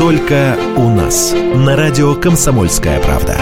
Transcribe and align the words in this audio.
Только 0.00 0.56
у 0.78 0.88
нас. 0.88 1.34
На 1.34 1.76
радио 1.76 2.14
«Комсомольская 2.14 3.02
правда». 3.02 3.38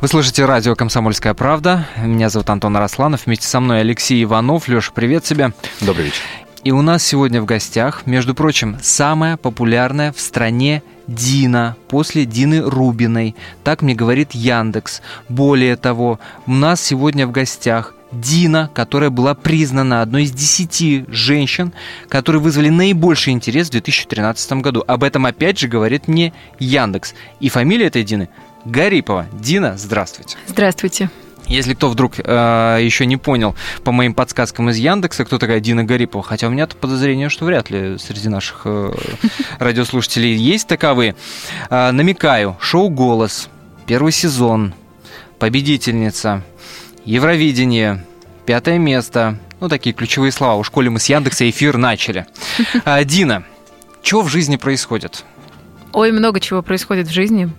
Вы 0.00 0.08
слышите 0.08 0.44
радио 0.44 0.74
«Комсомольская 0.74 1.34
правда». 1.34 1.86
Меня 1.98 2.28
зовут 2.28 2.50
Антон 2.50 2.76
Арасланов. 2.76 3.26
Вместе 3.26 3.46
со 3.46 3.60
мной 3.60 3.78
Алексей 3.82 4.24
Иванов. 4.24 4.66
Леша, 4.66 4.90
привет 4.92 5.22
тебе. 5.22 5.52
Добрый 5.80 6.06
вечер. 6.06 6.20
И 6.64 6.72
у 6.72 6.82
нас 6.82 7.04
сегодня 7.04 7.40
в 7.40 7.44
гостях, 7.44 8.02
между 8.04 8.34
прочим, 8.34 8.76
самая 8.82 9.36
популярная 9.36 10.12
в 10.12 10.18
стране 10.18 10.82
Дина 11.06 11.76
после 11.86 12.24
Дины 12.24 12.60
Рубиной. 12.60 13.36
Так 13.62 13.82
мне 13.82 13.94
говорит 13.94 14.32
Яндекс. 14.32 15.00
Более 15.28 15.76
того, 15.76 16.18
у 16.48 16.52
нас 16.52 16.82
сегодня 16.82 17.24
в 17.28 17.30
гостях 17.30 17.94
Дина, 18.12 18.70
которая 18.74 19.10
была 19.10 19.34
признана 19.34 20.02
одной 20.02 20.24
из 20.24 20.32
десяти 20.32 21.04
женщин, 21.08 21.72
которые 22.08 22.40
вызвали 22.40 22.68
наибольший 22.68 23.32
интерес 23.32 23.68
в 23.68 23.72
2013 23.72 24.52
году. 24.54 24.84
Об 24.86 25.02
этом 25.02 25.26
опять 25.26 25.58
же 25.58 25.68
говорит 25.68 26.08
мне 26.08 26.32
Яндекс. 26.58 27.14
И 27.40 27.48
фамилия 27.48 27.86
этой 27.86 28.04
Дины 28.04 28.28
Гарипова. 28.64 29.26
Дина, 29.32 29.76
здравствуйте. 29.76 30.36
Здравствуйте. 30.46 31.10
Если 31.46 31.74
кто 31.74 31.88
вдруг 31.88 32.14
э, 32.18 32.78
еще 32.80 33.04
не 33.04 33.16
понял 33.16 33.56
по 33.84 33.92
моим 33.92 34.14
подсказкам 34.14 34.70
из 34.70 34.76
Яндекса, 34.76 35.24
кто 35.24 35.38
такая 35.38 35.60
Дина 35.60 35.84
Гарипова, 35.84 36.22
хотя 36.22 36.46
у 36.46 36.50
меня 36.50 36.66
то 36.66 36.76
подозрение, 36.76 37.28
что 37.28 37.44
вряд 37.44 37.68
ли 37.68 37.98
среди 37.98 38.28
наших 38.28 38.62
э, 38.64 38.92
радиослушателей 39.58 40.34
есть 40.34 40.68
таковые. 40.68 41.16
Э, 41.68 41.90
намекаю, 41.90 42.56
шоу 42.60 42.88
«Голос», 42.90 43.48
первый 43.86 44.12
сезон, 44.12 44.72
победительница, 45.38 46.42
Евровидение, 47.04 48.04
пятое 48.46 48.78
место, 48.78 49.38
ну 49.60 49.68
такие 49.68 49.92
ключевые 49.94 50.30
слова. 50.32 50.54
У 50.56 50.62
школе 50.64 50.88
мы 50.90 51.00
с 51.00 51.06
Яндекса 51.08 51.48
эфир 51.50 51.76
начали. 51.76 52.26
Э, 52.84 53.04
Дина, 53.04 53.44
что 54.02 54.22
в 54.22 54.28
жизни 54.28 54.56
происходит? 54.56 55.24
Ой, 55.92 56.12
много 56.12 56.40
чего 56.40 56.62
происходит 56.62 57.08
в 57.08 57.12
жизни. 57.12 57.50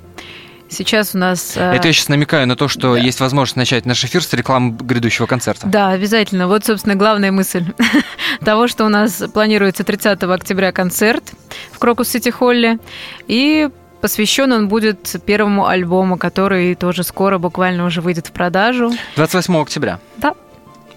Сейчас 0.70 1.14
у 1.14 1.18
нас... 1.18 1.56
э, 1.56 1.74
Это 1.76 1.88
я 1.88 1.94
сейчас 1.94 2.08
намекаю 2.08 2.48
на 2.48 2.56
то, 2.56 2.68
что 2.68 2.96
есть 2.96 3.20
возможность 3.20 3.58
начать 3.58 3.86
наш 3.86 4.04
эфир 4.06 4.24
с 4.24 4.32
рекламы 4.34 4.72
грядущего 4.72 5.26
концерта. 5.28 5.68
Да, 5.68 5.90
обязательно. 5.90 6.48
Вот, 6.48 6.66
собственно, 6.66 6.96
главная 6.96 7.32
мысль 7.32 7.66
того, 8.44 8.68
что 8.68 8.86
у 8.86 8.90
нас 8.90 9.22
планируется 9.34 9.84
30 9.84 10.24
октября 10.24 10.72
концерт 10.72 11.24
в 11.72 11.80
Крокус 11.80 12.08
Сити 12.08 12.30
Холле. 12.30 12.80
И 13.28 13.70
посвящен 14.04 14.52
он 14.52 14.68
будет 14.68 15.16
первому 15.26 15.66
альбому, 15.66 16.18
который 16.18 16.76
тоже 16.76 17.04
скоро 17.04 17.38
буквально 17.38 17.86
уже 17.86 18.02
выйдет 18.02 18.28
в 18.28 18.32
продажу. 18.32 18.92
28 19.16 19.56
октября. 19.56 20.00
Да. 20.18 20.36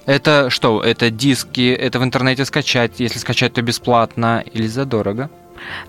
Это 0.07 0.51
что? 0.51 0.83
Это 0.83 1.11
диски, 1.11 1.73
это 1.73 2.01
в 2.01 2.03
интернете 2.03 2.45
скачать. 2.45 2.99
Если 2.99 3.21
скачать, 3.21 3.53
то 3.53 3.63
бесплатно 3.63 4.43
или 4.55 4.67
задорого? 4.67 5.31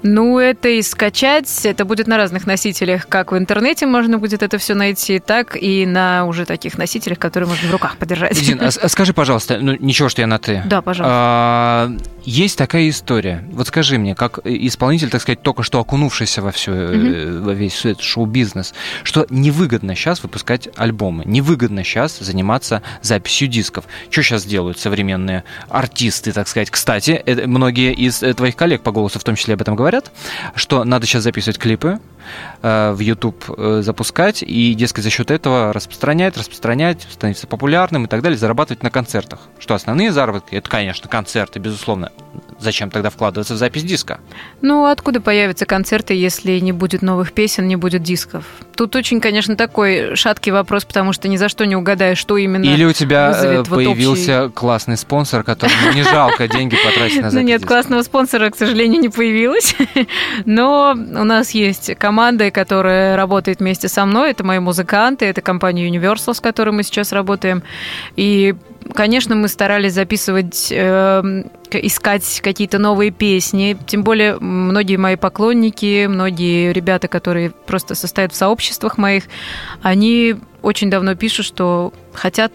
Ну, 0.04 0.40
это 0.40 0.70
и 0.70 0.82
скачать, 0.82 1.66
это 1.66 1.86
будет 1.86 2.08
на 2.08 2.18
разных 2.18 2.46
носителях, 2.48 3.08
как 3.08 3.32
в 3.32 3.38
интернете 3.38 3.86
можно 3.86 4.18
будет 4.18 4.44
это 4.44 4.58
все 4.58 4.74
найти, 4.74 5.20
так 5.20 5.56
и 5.56 5.86
на 5.86 6.26
уже 6.26 6.46
таких 6.46 6.78
носителях, 6.78 7.20
которые 7.20 7.50
можно 7.50 7.68
в 7.68 7.72
руках 7.72 7.98
подержать. 7.98 8.40
Дин, 8.42 8.62
а, 8.62 8.68
а 8.68 8.90
скажи, 8.90 9.14
пожалуйста, 9.14 9.60
ну 9.60 9.76
ничего, 9.80 10.10
что 10.10 10.22
я 10.22 10.28
на 10.28 10.40
ты. 10.40 10.64
Да, 10.66 10.82
пожалуйста. 10.82 11.14
А, 11.16 11.98
есть 12.24 12.58
такая 12.58 12.90
история. 12.90 13.44
Вот 13.52 13.68
скажи 13.68 13.98
мне, 13.98 14.16
как 14.16 14.40
исполнитель, 14.44 15.10
так 15.10 15.22
сказать, 15.22 15.42
только 15.42 15.64
что 15.64 15.80
окунувшийся 15.80 16.42
во 16.42 16.52
все, 16.52 16.72
mm 16.72 17.28
во 17.38 17.54
весь 17.54 17.86
этот 17.86 18.02
шоу-бизнес, 18.02 18.74
что 19.04 19.26
невыгодно 19.30 19.96
сейчас 19.96 20.24
выпускать 20.24 20.70
альбомы, 20.76 21.24
невыгодно 21.26 21.84
сейчас 21.84 22.18
заниматься 22.20 22.82
записью 23.02 23.48
дисков. 23.48 23.86
Что 24.10 24.24
сейчас 24.24 24.46
делают 24.46 24.80
современные 24.80 25.44
артисты, 25.70 26.32
так 26.32 26.48
сказать? 26.48 26.70
Кстати, 26.70 27.12
это, 27.12 27.48
многие 27.48 27.94
из 27.94 28.22
э, 28.24 28.34
твоих 28.34 28.56
коллег 28.56 28.82
по 28.82 28.92
голосу 28.92 29.20
в 29.20 29.24
том 29.24 29.36
числе 29.36 29.56
об 29.58 29.62
этом 29.62 29.76
говорят, 29.76 30.12
что 30.56 30.84
надо 30.84 31.06
сейчас 31.08 31.24
записывать 31.24 31.58
клипы, 31.58 32.00
э, 32.62 32.92
в 32.92 33.00
YouTube 33.00 33.44
э, 33.58 33.82
запускать 33.84 34.44
и, 34.44 34.74
дескать, 34.76 35.04
за 35.04 35.10
счет 35.10 35.32
этого 35.32 35.74
распространять, 35.74 36.38
распространять, 36.38 37.08
становиться 37.12 37.48
популярным 37.48 38.06
и 38.06 38.08
так 38.08 38.22
далее, 38.22 38.38
зарабатывать 38.38 38.84
на 38.84 38.92
концертах. 38.92 39.40
Что 39.60 39.74
основные 39.74 40.12
заработки, 40.12 40.56
это, 40.56 40.70
конечно, 40.70 41.10
концерты, 41.10 41.60
безусловно. 41.60 42.12
Зачем 42.60 42.90
тогда 42.90 43.10
вкладываться 43.12 43.54
в 43.54 43.58
запись 43.58 43.84
диска? 43.84 44.20
Ну, 44.62 44.86
откуда 44.86 45.22
появятся 45.22 45.66
концерты, 45.66 46.16
если 46.16 46.60
не 46.60 46.72
будет 46.72 47.02
новых 47.04 47.32
песен, 47.32 47.68
не 47.68 47.76
будет 47.76 48.02
дисков? 48.02 48.46
Тут 48.76 48.96
очень, 48.96 49.22
конечно, 49.22 49.56
такой 49.56 50.16
шаткий 50.16 50.52
вопрос, 50.52 50.84
потому 50.86 51.14
что 51.14 51.28
ни 51.28 51.38
за 51.38 51.50
что 51.50 51.66
не 51.66 51.76
угадаешь, 51.76 52.18
что 52.18 52.36
именно 52.38 52.64
Или 52.64 52.84
у 52.84 52.94
тебя 52.94 53.30
э, 53.30 53.34
вызовет 53.34 53.68
вот 53.68 53.76
появился 53.76 54.46
общий- 54.46 54.54
классный 54.54 54.98
спонсор, 54.98 55.44
которому 55.44 55.94
не 55.94 56.04
жалко 56.04 56.48
деньги 56.48 56.76
потратить 56.84 57.18
на 57.22 57.26
Ну 57.28 57.32
запись 57.32 57.48
нет, 57.48 57.62
диска? 57.62 57.74
классного 57.74 58.02
спонсора, 58.02 58.50
к 58.50 58.56
сожалению, 58.56 59.02
не 59.02 59.10
появилось. 59.10 59.47
Но 60.46 60.92
у 60.94 61.24
нас 61.24 61.52
есть 61.52 61.96
команда, 61.96 62.52
которая 62.52 63.16
работает 63.16 63.60
вместе 63.60 63.88
со 63.88 64.06
мной. 64.06 64.32
Это 64.32 64.44
мои 64.44 64.60
музыканты, 64.60 65.26
это 65.26 65.42
компания 65.42 65.90
Universal, 65.90 66.34
с 66.34 66.40
которой 66.40 66.72
мы 66.72 66.84
сейчас 66.84 67.12
работаем. 67.12 67.64
И, 68.16 68.56
конечно, 68.94 69.36
мы 69.36 69.48
старались 69.48 69.94
записывать, 69.94 70.70
э, 70.72 71.44
искать 71.72 72.42
какие-то 72.44 72.78
новые 72.78 73.12
песни. 73.12 73.78
Тем 73.88 74.04
более, 74.04 74.38
многие 74.40 74.98
мои 74.98 75.16
поклонники, 75.16 76.06
многие 76.08 76.74
ребята, 76.74 77.08
которые 77.08 77.52
просто 77.52 77.96
состоят 77.96 78.34
в 78.34 78.36
сообществах 78.36 78.98
моих, 78.98 79.24
они 79.82 80.36
очень 80.62 80.90
давно 80.90 81.16
пишут, 81.16 81.46
что 81.46 81.94
хотят 82.14 82.52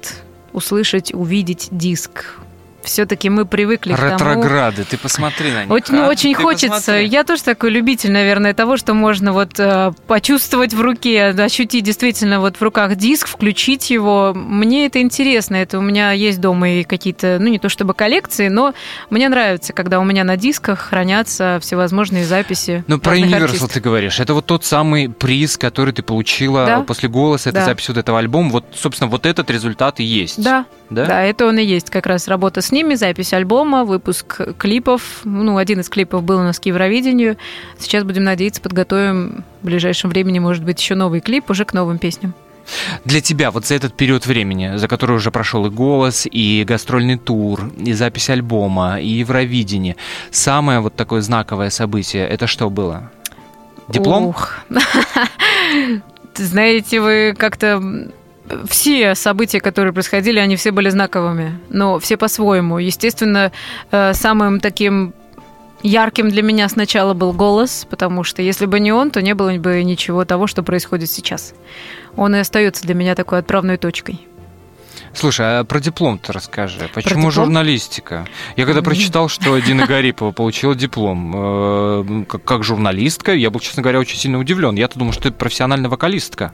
услышать, 0.53 1.15
увидеть 1.15 1.69
диск. 1.71 2.39
Все-таки 2.83 3.29
мы 3.31 3.47
привыкли 3.47 3.93
к 3.95 3.97
тому... 3.97 4.13
Ретрограды, 4.15 4.85
ты 4.85 4.99
посмотри 4.99 5.51
на 5.53 5.63
них. 5.65 5.71
Очень, 5.71 5.95
ну, 5.95 6.05
а? 6.05 6.09
очень 6.09 6.35
Ты 6.35 6.43
хочется. 6.43 6.69
посмотри. 6.69 7.07
Я 7.07 7.25
тоже 7.25 7.43
такой 7.43 7.71
любитель, 7.71 8.11
наверное, 8.11 8.55
того, 8.55 8.77
что 8.77 8.95
можно 8.95 9.33
вот 9.33 9.59
э, 9.59 9.93
почувствовать 10.07 10.75
в 10.75 10.81
руке, 10.81 11.29
ощутить 11.29 11.85
действительно 11.85 12.41
вот 12.41 12.57
в 12.57 12.63
руках 12.63 12.97
диск, 12.97 13.29
включить 13.29 13.91
его. 13.91 14.33
Мне 14.35 14.87
это 14.87 15.01
интересно. 15.01 15.57
Это 15.57 15.79
у 15.79 15.83
меня 15.83 16.13
есть 16.13 16.41
дома 16.41 16.69
и 16.71 16.85
какие-то, 16.85 17.39
ну 17.41 17.49
не 17.49 17.59
то 17.59 17.69
чтобы 17.69 17.95
коллекции, 17.95 18.49
но 18.49 18.75
мне 19.11 19.29
нравится, 19.29 19.73
когда 19.73 20.01
у 20.01 20.05
меня 20.05 20.25
на 20.25 20.37
дисках 20.37 20.81
хранятся 20.81 21.59
всевозможные 21.63 22.25
записи. 22.25 22.85
Ну, 22.89 22.99
про 22.99 23.17
Universal 23.17 23.45
артистов. 23.45 23.73
ты 23.73 23.81
говоришь. 23.81 24.21
Это 24.21 24.35
вот 24.35 24.47
тот 24.47 24.65
самый 24.65 25.09
приз, 25.09 25.57
который 25.57 25.93
ты 25.93 26.03
получила 26.03 26.67
Да. 26.67 26.81
после 26.81 27.09
голоса, 27.09 27.51
это 27.51 27.61
Да. 27.61 27.65
запись 27.67 27.89
вот 27.89 27.97
этого 27.99 28.19
альбома. 28.19 28.51
Вот, 28.51 28.65
собственно, 28.75 29.09
вот 29.09 29.27
этот 29.27 29.51
результат 29.51 30.01
и 30.01 30.05
есть. 30.05 30.43
Да, 30.43 30.65
Да? 30.91 31.07
да, 31.07 31.23
это 31.23 31.47
он 31.47 31.59
и 31.59 31.65
есть 31.65 31.91
как 31.91 32.07
раз 32.07 32.27
работа 32.29 32.61
с 32.61 32.72
ними, 32.73 32.95
запись 32.95 33.33
альбома, 33.33 33.85
выпуск 33.85 34.41
клипов. 34.59 35.21
Ну, 35.25 35.57
один 35.57 35.81
из 35.81 35.89
клипов 35.89 36.23
был 36.23 36.39
у 36.39 36.43
нас 36.43 36.59
к 36.59 36.67
Евровидению. 36.67 37.37
Сейчас 37.79 38.05
будем 38.05 38.25
надеяться, 38.25 38.61
подготовим 38.61 39.45
в 39.61 39.67
ближайшем 39.67 40.11
времени, 40.11 40.39
может 40.39 40.65
быть, 40.65 40.81
еще 40.81 40.95
новый 40.95 41.21
клип 41.21 41.51
уже 41.51 41.65
к 41.65 41.73
новым 41.73 41.99
песням. 41.99 42.35
Для 43.05 43.21
тебя 43.21 43.51
вот 43.51 43.67
за 43.67 43.75
этот 43.75 43.95
период 43.95 44.27
времени, 44.27 44.77
за 44.77 44.89
который 44.89 45.17
уже 45.17 45.31
прошел 45.31 45.67
и 45.67 45.71
голос, 45.71 46.27
и 46.31 46.65
гастрольный 46.67 47.19
тур, 47.19 47.73
и 47.77 47.93
запись 47.93 48.31
альбома, 48.31 49.01
и 49.01 49.09
Евровидение, 49.09 49.97
самое 50.31 50.81
вот 50.81 50.95
такое 50.95 51.21
знаковое 51.23 51.71
событие, 51.71 52.27
это 52.27 52.47
что 52.47 52.71
было? 52.71 53.11
Диплом? 53.89 54.27
Ух. 54.27 54.59
Знаете, 56.35 57.01
вы 57.01 57.35
как-то 57.37 57.83
все 58.69 59.15
события, 59.15 59.61
которые 59.61 59.93
происходили, 59.93 60.39
они 60.39 60.57
все 60.57 60.71
были 60.71 60.89
знаковыми, 60.91 61.59
но 61.69 61.99
все 61.99 62.17
по-своему. 62.17 62.79
Естественно, 62.79 63.53
э, 63.91 64.13
самым 64.15 64.61
таким 64.61 65.15
ярким 65.83 66.31
для 66.31 66.43
меня 66.43 66.69
сначала 66.69 67.15
был 67.15 67.33
голос, 67.33 67.87
потому 67.91 68.25
что 68.25 68.43
если 68.43 68.67
бы 68.67 68.81
не 68.81 68.93
он, 68.93 69.11
то 69.11 69.21
не 69.21 69.35
было 69.35 69.53
бы 69.55 69.83
ничего 69.83 70.25
того, 70.25 70.47
что 70.47 70.63
происходит 70.63 71.11
сейчас. 71.11 71.55
Он 72.17 72.35
и 72.35 72.39
остается 72.39 72.85
для 72.85 72.95
меня 72.95 73.15
такой 73.15 73.39
отправной 73.39 73.77
точкой. 73.77 74.27
Слушай, 75.15 75.61
а 75.61 75.65
про 75.65 75.81
диплом-то 75.81 76.33
расскажи. 76.33 76.89
Почему 76.95 77.31
журналистика? 77.31 78.27
Я 78.57 78.67
когда 78.67 78.83
прочитал, 78.83 79.29
что 79.29 79.59
Дина 79.67 79.87
Гарипова 79.87 80.33
получила 80.33 80.75
диплом 80.75 81.33
э, 81.35 82.25
как, 82.27 82.65
журналистка, 82.65 83.33
я 83.33 83.51
был, 83.51 83.61
честно 83.61 83.83
говоря, 83.83 83.99
очень 84.01 84.19
сильно 84.19 84.39
удивлен. 84.39 84.75
Я-то 84.77 84.99
думал, 84.99 85.13
что 85.13 85.25
ты 85.25 85.31
профессиональная 85.33 85.91
вокалистка. 85.91 86.53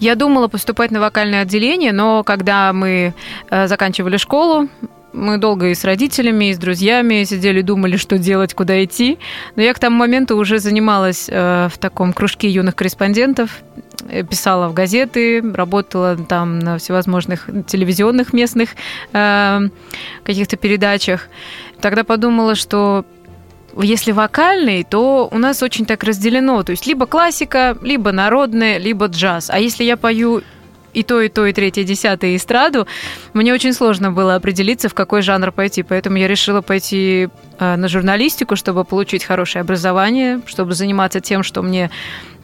Я 0.00 0.14
думала 0.14 0.48
поступать 0.48 0.90
на 0.90 1.00
вокальное 1.00 1.42
отделение, 1.42 1.92
но 1.92 2.24
когда 2.24 2.72
мы 2.72 3.14
э, 3.50 3.68
заканчивали 3.68 4.16
школу, 4.16 4.68
мы 5.12 5.38
долго 5.38 5.68
и 5.68 5.74
с 5.74 5.84
родителями, 5.84 6.46
и 6.46 6.54
с 6.54 6.58
друзьями 6.58 7.24
сидели, 7.24 7.60
думали, 7.60 7.96
что 7.96 8.18
делать, 8.18 8.54
куда 8.54 8.82
идти. 8.82 9.18
Но 9.56 9.62
я 9.62 9.74
к 9.74 9.78
тому 9.78 9.96
моменту 9.96 10.36
уже 10.36 10.58
занималась 10.58 11.28
э, 11.28 11.68
в 11.72 11.78
таком 11.78 12.12
кружке 12.12 12.48
юных 12.48 12.74
корреспондентов, 12.74 13.62
писала 14.28 14.68
в 14.68 14.74
газеты, 14.74 15.42
работала 15.54 16.16
там 16.16 16.58
на 16.58 16.78
всевозможных 16.78 17.48
телевизионных 17.66 18.32
местных 18.32 18.70
э, 19.12 19.60
каких-то 20.24 20.56
передачах. 20.56 21.28
Тогда 21.80 22.04
подумала, 22.04 22.54
что 22.54 23.04
если 23.76 24.12
вокальный, 24.12 24.84
то 24.84 25.28
у 25.30 25.38
нас 25.38 25.62
очень 25.62 25.86
так 25.86 26.04
разделено. 26.04 26.62
То 26.62 26.72
есть 26.72 26.86
либо 26.86 27.06
классика, 27.06 27.76
либо 27.82 28.12
народная, 28.12 28.78
либо 28.78 29.06
джаз. 29.06 29.50
А 29.50 29.58
если 29.58 29.84
я 29.84 29.96
пою 29.96 30.42
и 30.92 31.02
то, 31.02 31.20
и 31.20 31.28
то, 31.28 31.46
и 31.46 31.52
третье, 31.52 31.82
и 31.82 31.84
десятое, 31.84 32.36
эстраду, 32.36 32.86
мне 33.32 33.54
очень 33.54 33.72
сложно 33.72 34.12
было 34.12 34.34
определиться, 34.34 34.88
в 34.88 34.94
какой 34.94 35.22
жанр 35.22 35.50
пойти. 35.52 35.82
Поэтому 35.82 36.18
я 36.18 36.28
решила 36.28 36.60
пойти 36.60 37.28
э, 37.58 37.76
на 37.76 37.88
журналистику, 37.88 38.56
чтобы 38.56 38.84
получить 38.84 39.24
хорошее 39.24 39.62
образование, 39.62 40.40
чтобы 40.46 40.74
заниматься 40.74 41.20
тем, 41.20 41.42
что 41.42 41.62
мне 41.62 41.90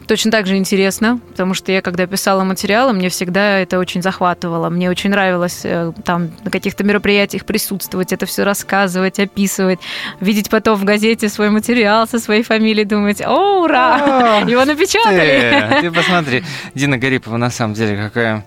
точно 0.09 0.31
так 0.31 0.47
же 0.47 0.57
интересно, 0.57 1.19
потому 1.29 1.53
что 1.53 1.71
я, 1.71 1.83
когда 1.83 2.07
писала 2.07 2.43
материалы, 2.43 2.93
мне 2.93 3.09
всегда 3.09 3.59
это 3.59 3.77
очень 3.77 4.01
захватывало. 4.01 4.69
Мне 4.69 4.89
очень 4.89 5.11
нравилось 5.11 5.61
э, 5.63 5.93
там 6.03 6.31
на 6.43 6.49
каких-то 6.49 6.83
мероприятиях 6.83 7.45
присутствовать, 7.45 8.11
это 8.11 8.25
все 8.25 8.43
рассказывать, 8.43 9.19
описывать, 9.19 9.79
видеть 10.19 10.49
потом 10.49 10.77
в 10.77 10.83
газете 10.83 11.29
свой 11.29 11.51
материал 11.51 12.07
со 12.07 12.17
своей 12.17 12.41
фамилией, 12.41 12.85
думать, 12.85 13.21
о, 13.21 13.61
ура, 13.61 14.39
его 14.47 14.65
напечатали. 14.65 15.67
Ты, 15.75 15.81
ты 15.81 15.91
посмотри, 15.91 16.43
Дина 16.73 16.97
Гарипова 16.97 17.37
на 17.37 17.51
самом 17.51 17.75
деле 17.75 17.95
какая... 17.95 18.43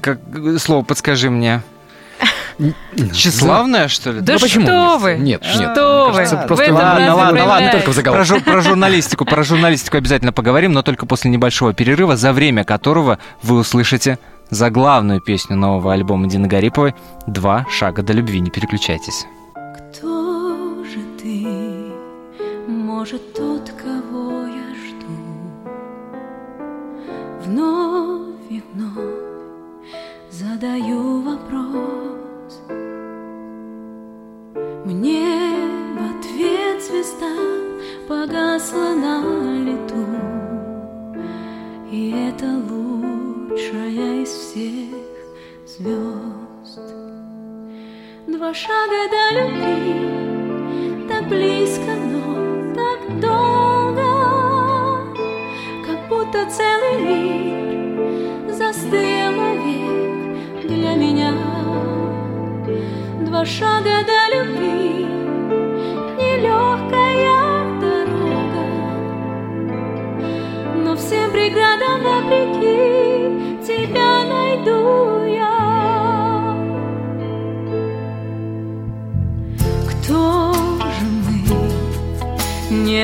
Как, 0.00 0.18
слово 0.58 0.82
подскажи 0.82 1.30
мне. 1.30 1.62
Тщеславная, 3.12 3.88
что 3.88 4.12
ли? 4.12 4.20
Да 4.20 4.34
Ну, 4.34 4.38
почему? 4.38 4.66
что 4.66 4.98
вы? 4.98 5.16
Нет, 5.16 5.42
нет. 5.42 5.72
Что 5.72 6.06
вы? 6.10 6.16
Кажется, 6.16 6.36
просто 6.46 6.72
ладно, 6.72 7.14
ладно, 7.14 7.44
ладно, 7.44 7.70
только 7.72 7.90
в 7.90 7.94
заголовке. 7.94 8.34
Про, 8.40 8.52
про 8.52 8.60
журналистику, 8.62 9.24
про 9.24 9.42
журналистику 9.42 9.96
обязательно 9.98 10.32
поговорим, 10.32 10.72
но 10.72 10.82
только 10.82 11.06
после 11.06 11.30
небольшого 11.30 11.74
перерыва, 11.74 12.16
за 12.16 12.32
время 12.32 12.64
которого 12.64 13.18
вы 13.42 13.58
услышите 13.58 14.18
заглавную 14.50 15.20
песню 15.20 15.56
нового 15.56 15.92
альбома 15.92 16.28
Дины 16.28 16.48
Гариповой 16.48 16.94
«Два 17.26 17.66
шага 17.70 18.02
до 18.02 18.12
любви». 18.12 18.40
Не 18.40 18.50
переключайтесь. 18.50 19.26
Кто 19.54 20.84
же 20.84 21.00
ты? 21.20 21.46
Может, 22.68 23.34
тот, 23.34 23.70
кого 23.70 24.46
я 24.46 24.74
жду? 24.86 25.06
Вновь 27.44 28.50
и 28.50 28.62
вновь 28.72 29.26
задаю 30.30 31.22
вопрос. 31.22 31.45
Мне 34.86 35.26
в 35.94 35.98
ответ 35.98 36.80
звезда 36.80 37.34
погасла 38.06 38.94
на 38.94 39.18
лету, 39.64 40.06
И 41.90 42.14
это 42.28 42.46
лучшая 42.70 44.22
из 44.22 44.28
всех 44.28 44.94
звезд. 45.66 46.94
Два 48.28 48.54
шага 48.54 49.08
до 49.10 49.24
любви, 49.40 51.08
так 51.08 51.28
близко, 51.30 51.92
но 52.12 52.72
так 52.76 53.20
долго, 53.20 54.08
как 55.84 56.08
будто 56.08 56.48
целый 56.48 56.96
мир 57.02 58.54
застыл 58.54 59.32
навек 59.34 60.68
для 60.68 60.94
меня. 60.94 61.34
Два 63.26 63.44
шага 63.44 64.04
до 64.06 64.15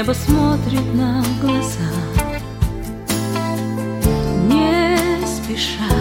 Небо 0.03 0.15
смотрит 0.15 0.95
нам 0.95 1.23
в 1.23 1.41
глаза, 1.41 1.93
не 4.49 4.99
спеша 5.25 5.95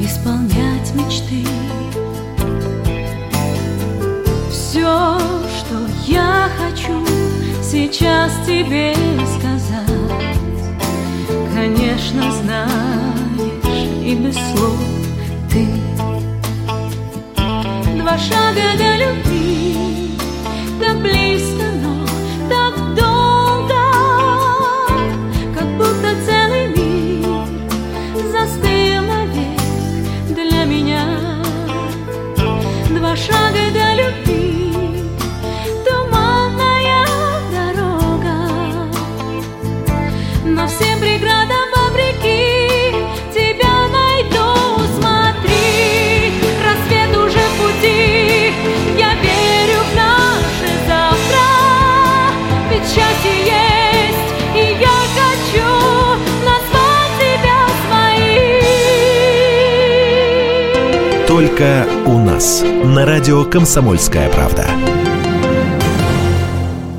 исполнять 0.00 0.92
мечты. 0.96 1.46
Все, 4.50 5.20
что 5.56 5.86
я 6.08 6.48
хочу 6.58 7.06
сейчас 7.62 8.32
тебе 8.44 8.92
сказать, 9.38 10.36
конечно, 11.54 12.32
знаешь 12.42 13.88
и 14.04 14.16
без 14.16 14.34
слов 14.34 14.80
ты. 15.48 15.68
Два 17.96 18.18
шага 18.18 18.76
до 18.76 18.96
любви, 18.96 19.23
Только 61.34 61.84
у 62.06 62.20
нас. 62.20 62.62
На 62.62 63.04
радио 63.04 63.44
«Комсомольская 63.44 64.30
правда». 64.30 64.68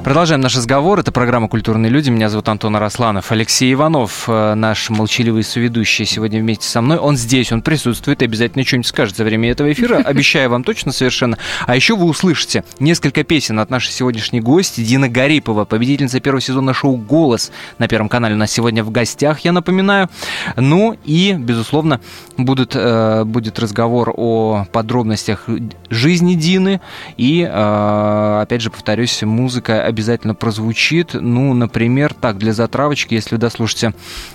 Продолжаем 0.05 0.39
наш 0.39 0.55
разговор. 0.55 0.99
Это 0.99 1.11
программа 1.11 1.49
«Культурные 1.49 1.89
люди». 1.89 2.11
Меня 2.11 2.29
зовут 2.29 2.47
Антон 2.47 2.75
Арасланов. 2.75 3.31
Алексей 3.31 3.73
Иванов, 3.73 4.25
э, 4.27 4.53
наш 4.53 4.91
молчаливый 4.91 5.41
соведущий, 5.43 6.05
сегодня 6.05 6.41
вместе 6.41 6.67
со 6.67 6.81
мной. 6.81 6.99
Он 6.99 7.17
здесь, 7.17 7.51
он 7.51 7.63
присутствует 7.63 8.21
и 8.21 8.25
обязательно 8.25 8.63
что-нибудь 8.63 8.85
скажет 8.85 9.17
за 9.17 9.23
время 9.23 9.49
этого 9.49 9.71
эфира. 9.71 9.95
Обещаю 10.05 10.51
вам 10.51 10.63
точно 10.63 10.91
совершенно. 10.91 11.39
А 11.65 11.75
еще 11.75 11.95
вы 11.95 12.05
услышите 12.05 12.63
несколько 12.79 13.23
песен 13.23 13.59
от 13.59 13.71
нашей 13.71 13.93
сегодняшней 13.93 14.41
гости 14.41 14.81
Дина 14.81 15.09
Гарипова, 15.09 15.65
победительница 15.65 16.19
первого 16.19 16.39
сезона 16.39 16.75
шоу 16.75 16.97
«Голос» 16.97 17.51
на 17.79 17.87
Первом 17.87 18.07
канале. 18.07 18.35
У 18.35 18.37
нас 18.37 18.51
сегодня 18.51 18.83
в 18.83 18.91
гостях, 18.91 19.39
я 19.39 19.53
напоминаю. 19.53 20.07
Ну 20.55 20.95
и, 21.03 21.33
безусловно, 21.33 21.99
будут, 22.37 22.75
э, 22.75 23.23
будет 23.23 23.57
разговор 23.57 24.13
о 24.15 24.67
подробностях 24.71 25.49
жизни 25.89 26.35
Дины. 26.35 26.79
И, 27.17 27.41
э, 27.41 28.39
опять 28.43 28.61
же, 28.61 28.69
повторюсь, 28.69 29.23
музыка 29.23 29.94
обязательно 29.95 30.35
прозвучит. 30.35 31.13
Ну, 31.13 31.53
например, 31.53 32.13
так, 32.13 32.37
для 32.37 32.51
затравочки, 32.51 33.13
если 33.13 33.35
вы 33.35 33.39
дослушаете 33.39 33.93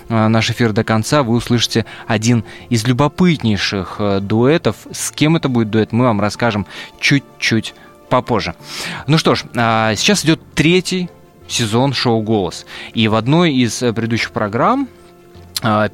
э, 0.09 0.27
наш 0.27 0.49
эфир 0.49 0.73
до 0.73 0.83
конца, 0.83 1.21
вы 1.21 1.35
услышите 1.35 1.85
один 2.07 2.43
из 2.69 2.87
любопытнейших 2.87 3.97
э, 3.99 4.19
дуэтов. 4.21 4.75
С 4.91 5.11
кем 5.11 5.35
это 5.35 5.49
будет 5.49 5.69
дуэт, 5.69 5.91
мы 5.91 6.05
вам 6.05 6.19
расскажем 6.19 6.65
чуть-чуть 6.99 7.75
попозже. 8.09 8.55
Ну 9.05 9.19
что 9.19 9.35
ж, 9.35 9.43
а, 9.55 9.93
сейчас 9.95 10.25
идет 10.25 10.41
третий 10.55 11.09
сезон 11.47 11.93
шоу 11.93 12.21
«Голос». 12.23 12.65
И 12.95 13.07
в 13.07 13.13
одной 13.13 13.53
из 13.53 13.83
э, 13.83 13.93
предыдущих 13.93 14.31
программ 14.31 14.87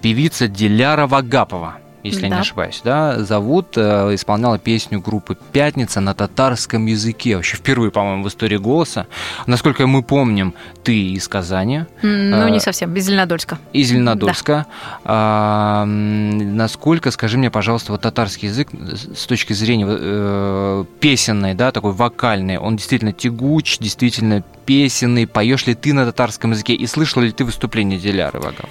певица 0.02 0.48
Диляра 0.48 1.08
Вагапова, 1.08 1.80
если 2.04 2.24
я 2.24 2.30
Да. 2.30 2.36
не 2.36 2.42
ошибаюсь, 2.42 2.82
да, 2.84 3.20
зовут, 3.24 3.74
э, 3.78 4.14
исполняла 4.14 4.58
песню 4.60 5.00
группы 5.00 5.38
«Пятница» 5.52 6.00
на 6.02 6.14
татарском 6.14 6.86
языке. 6.86 7.36
Вообще 7.36 7.58
впервые, 7.58 7.92
по-моему, 7.92 8.24
в 8.24 8.28
истории 8.28 8.58
«Голоса». 8.58 9.08
Насколько 9.46 9.88
мы 9.88 10.04
помним, 10.04 10.54
ты 10.84 11.12
из 11.12 11.28
Казани, 11.28 11.86
Ну, 12.02 12.42
А, 12.46 12.50
не 12.50 12.60
совсем, 12.60 12.94
из 12.96 13.06
Зеленодольска. 13.06 13.58
из 13.74 13.88
Зеленодольска. 13.88 14.66
А, 15.04 15.84
м, 15.84 16.56
насколько, 16.56 17.12
скажи 17.12 17.38
мне, 17.38 17.50
пожалуйста, 17.52 17.92
вот 17.92 18.02
татарский 18.02 18.48
язык 18.48 18.70
с 19.16 19.26
точки 19.26 19.54
зрения 19.54 19.86
э, 19.90 20.86
песенной, 21.00 21.54
да, 21.54 21.72
такой 21.72 21.92
вокальный, 21.94 22.58
он 22.58 22.76
действительно 22.78 23.14
тягуч, 23.14 23.80
действительно 23.80 24.44
песенный. 24.66 25.28
Поешь 25.28 25.66
ли 25.68 25.76
ты 25.76 25.94
на 25.94 26.06
татарском 26.06 26.52
языке 26.52 26.74
и 26.74 26.86
слышала 26.88 27.24
ли 27.24 27.32
ты 27.32 27.44
выступление 27.46 28.00
Диляры 28.00 28.40
Вагаповой? 28.40 28.70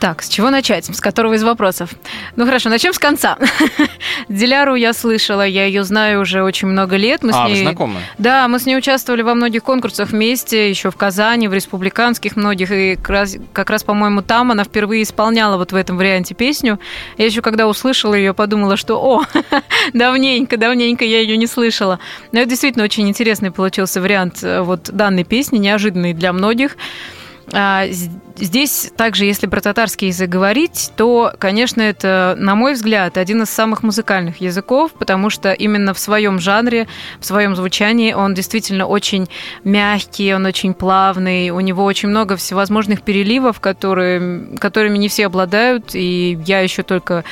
Так, 0.00 0.22
с 0.22 0.28
чего 0.28 0.50
начать? 0.50 0.84
С 0.84 1.00
которого 1.00 1.34
из 1.34 1.42
вопросов? 1.42 1.90
Ну 2.36 2.44
хорошо, 2.44 2.68
начнем 2.68 2.92
с 2.92 2.98
конца. 2.98 3.38
Диляру 4.28 4.74
я 4.74 4.92
слышала, 4.92 5.46
я 5.46 5.64
ее 5.64 5.84
знаю 5.84 6.20
уже 6.20 6.42
очень 6.42 6.68
много 6.68 6.96
лет. 6.96 7.22
Мы 7.22 7.32
с 7.32 7.36
а, 7.36 7.44
вы 7.44 7.54
ней... 7.54 7.62
знакомы? 7.62 8.00
Да, 8.18 8.48
мы 8.48 8.58
с 8.58 8.66
ней 8.66 8.76
участвовали 8.76 9.22
во 9.22 9.34
многих 9.34 9.62
конкурсах 9.62 10.10
вместе, 10.10 10.68
еще 10.68 10.90
в 10.90 10.96
Казани, 10.96 11.48
в 11.48 11.54
республиканских 11.54 12.36
многих, 12.36 12.70
и 12.70 12.96
как 12.96 13.08
раз, 13.08 13.36
как 13.52 13.70
раз, 13.70 13.82
по-моему, 13.82 14.22
там 14.22 14.50
она 14.50 14.64
впервые 14.64 15.02
исполняла 15.02 15.56
вот 15.56 15.72
в 15.72 15.76
этом 15.76 15.96
варианте 15.96 16.34
песню. 16.34 16.78
Я 17.16 17.26
еще 17.26 17.40
когда 17.40 17.66
услышала 17.66 18.14
ее, 18.14 18.34
подумала, 18.34 18.76
что, 18.76 19.00
о, 19.00 19.24
давненько, 19.92 20.56
давненько 20.56 21.04
я 21.04 21.20
ее 21.20 21.36
не 21.36 21.46
слышала. 21.46 21.98
Но 22.32 22.40
это 22.40 22.50
действительно 22.50 22.84
очень 22.84 23.08
интересный 23.08 23.50
получился 23.50 24.00
вариант 24.00 24.42
э, 24.42 24.60
вот 24.60 24.90
данной 24.92 25.24
песни, 25.24 25.58
неожиданный 25.58 26.12
для 26.12 26.32
многих. 26.32 26.76
Здесь 28.36 28.90
также, 28.96 29.26
если 29.26 29.46
про 29.46 29.60
татарский 29.60 30.08
язык 30.08 30.28
говорить, 30.28 30.90
то, 30.96 31.32
конечно, 31.38 31.80
это, 31.80 32.34
на 32.36 32.56
мой 32.56 32.74
взгляд, 32.74 33.16
один 33.16 33.42
из 33.42 33.50
самых 33.50 33.84
музыкальных 33.84 34.40
языков, 34.40 34.90
потому 34.98 35.30
что 35.30 35.52
именно 35.52 35.94
в 35.94 36.00
своем 36.00 36.40
жанре, 36.40 36.88
в 37.20 37.26
своем 37.26 37.54
звучании 37.54 38.12
он 38.12 38.34
действительно 38.34 38.86
очень 38.86 39.28
мягкий, 39.62 40.34
он 40.34 40.46
очень 40.46 40.74
плавный, 40.74 41.50
у 41.50 41.60
него 41.60 41.84
очень 41.84 42.08
много 42.08 42.36
всевозможных 42.36 43.02
переливов, 43.02 43.60
которые, 43.60 44.58
которыми 44.58 44.98
не 44.98 45.08
все 45.08 45.26
обладают, 45.26 45.94
и 45.94 46.36
я 46.44 46.60
еще 46.60 46.82
только 46.82 47.22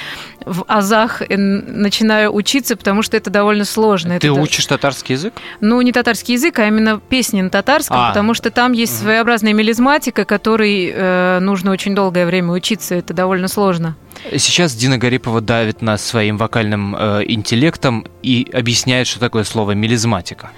в 0.44 0.64
азах 0.68 1.22
начинаю 1.28 2.32
учиться, 2.32 2.76
потому 2.76 3.02
что 3.02 3.16
это 3.16 3.30
довольно 3.30 3.64
сложно. 3.64 4.18
Ты 4.20 4.28
это, 4.28 4.40
учишь 4.40 4.66
татарский 4.66 5.14
язык? 5.14 5.34
Ну, 5.60 5.80
не 5.82 5.92
татарский 5.92 6.34
язык, 6.34 6.58
а 6.58 6.66
именно 6.66 7.00
песни 7.00 7.40
на 7.40 7.50
татарском, 7.50 7.96
а. 7.98 8.08
потому 8.08 8.34
что 8.34 8.50
там 8.50 8.72
есть 8.72 8.98
своеобразная 8.98 9.52
мелизматика, 9.52 10.24
которой 10.24 10.91
э, 10.92 11.38
нужно 11.40 11.70
очень 11.70 11.94
долгое 11.94 12.26
время 12.26 12.52
учиться, 12.52 12.94
это 12.94 13.14
довольно 13.14 13.48
сложно. 13.48 13.96
Сейчас 14.36 14.74
Дина 14.74 14.98
Гарипова 14.98 15.40
давит 15.40 15.82
нас 15.82 16.04
своим 16.04 16.36
вокальным 16.36 16.94
э, 16.94 17.22
интеллектом 17.26 18.06
и 18.22 18.48
объясняет, 18.52 19.06
что 19.06 19.20
такое 19.20 19.44
слово 19.44 19.72
мелизматика. 19.72 20.50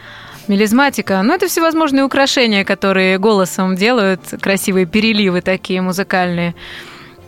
Мелизматика, 0.49 1.23
ну 1.23 1.33
это 1.33 1.49
всевозможные 1.49 2.05
украшения, 2.05 2.65
которые 2.65 3.19
голосом 3.19 3.77
делают, 3.77 4.21
красивые 4.41 4.85
переливы 4.85 5.41
такие 5.41 5.81
музыкальные. 5.81 6.55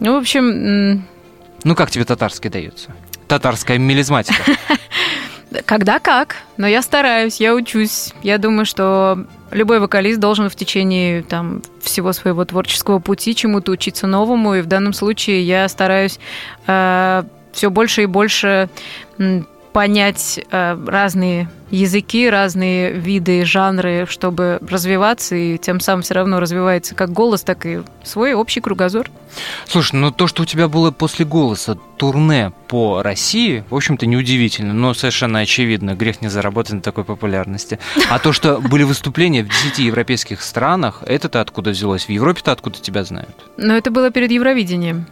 Ну, 0.01 0.15
в 0.15 0.19
общем, 0.19 1.03
ну, 1.67 1.75
как 1.75 1.91
тебе 1.91 2.05
татарский 2.05 2.49
дается? 2.49 2.91
Татарская 3.27 3.77
мелизматика. 3.77 4.41
Когда 5.65 5.99
как, 5.99 6.37
но 6.57 6.67
я 6.69 6.81
стараюсь, 6.81 7.41
я 7.41 7.55
учусь. 7.55 8.13
Я 8.23 8.39
думаю, 8.39 8.67
что 8.67 9.27
любой 9.51 9.81
вокалист 9.81 10.21
должен 10.21 10.49
в 10.49 10.57
течение 10.57 11.23
там, 11.23 11.63
всего 11.81 12.13
своего 12.13 12.45
творческого 12.45 12.99
пути 12.99 13.35
чему-то 13.35 13.73
учиться 13.73 14.07
новому, 14.07 14.55
и 14.55 14.61
в 14.61 14.67
данном 14.67 14.93
случае 14.93 15.43
я 15.43 15.69
стараюсь 15.69 16.19
э, 16.67 17.23
все 17.53 17.71
больше 17.71 18.03
и 18.03 18.07
больше 18.07 18.69
понять 19.77 20.41
э, 20.51 20.85
разные 20.87 21.51
языки, 21.71 22.31
разные 22.31 22.93
виды, 22.93 23.45
жанры, 23.45 24.07
чтобы 24.09 24.59
развиваться, 24.67 25.37
и 25.37 25.59
тем 25.59 25.81
самым 25.81 26.01
все 26.01 26.15
равно 26.15 26.41
развивается 26.41 26.95
как 26.95 27.13
голос, 27.13 27.43
так 27.43 27.67
и 27.67 27.83
свой 28.03 28.33
общий 28.33 28.63
кругозор. 28.63 29.11
Слушай, 29.67 29.97
ну 29.97 30.11
то, 30.11 30.29
что 30.29 30.45
у 30.45 30.47
тебя 30.47 30.69
было 30.69 30.93
после 30.93 31.27
голоса 31.27 31.77
турне 31.99 32.53
по 32.69 33.03
России, 33.03 33.65
в 33.69 33.75
общем-то, 33.75 34.07
неудивительно, 34.07 34.73
но 34.73 34.95
совершенно 34.95 35.41
очевидно, 35.41 35.95
грех 35.95 36.23
не 36.23 36.29
заработать 36.29 36.73
на 36.73 36.81
такой 36.81 37.05
популярности. 37.05 37.79
А 38.09 38.19
то, 38.19 38.33
что 38.33 38.63
были 38.63 38.83
выступления 38.83 39.45
в 39.45 39.49
10 39.49 39.81
европейских 39.81 40.41
странах, 40.41 41.03
это-то 41.07 41.43
откуда 41.43 41.69
взялось? 41.69 42.07
В 42.07 42.09
Европе-то 42.09 42.51
откуда 42.51 42.79
тебя 42.79 43.05
знают? 43.05 43.45
Но 43.59 43.77
это 43.77 43.91
было 43.91 44.11
перед 44.11 44.31
Евровидением. 44.31 45.05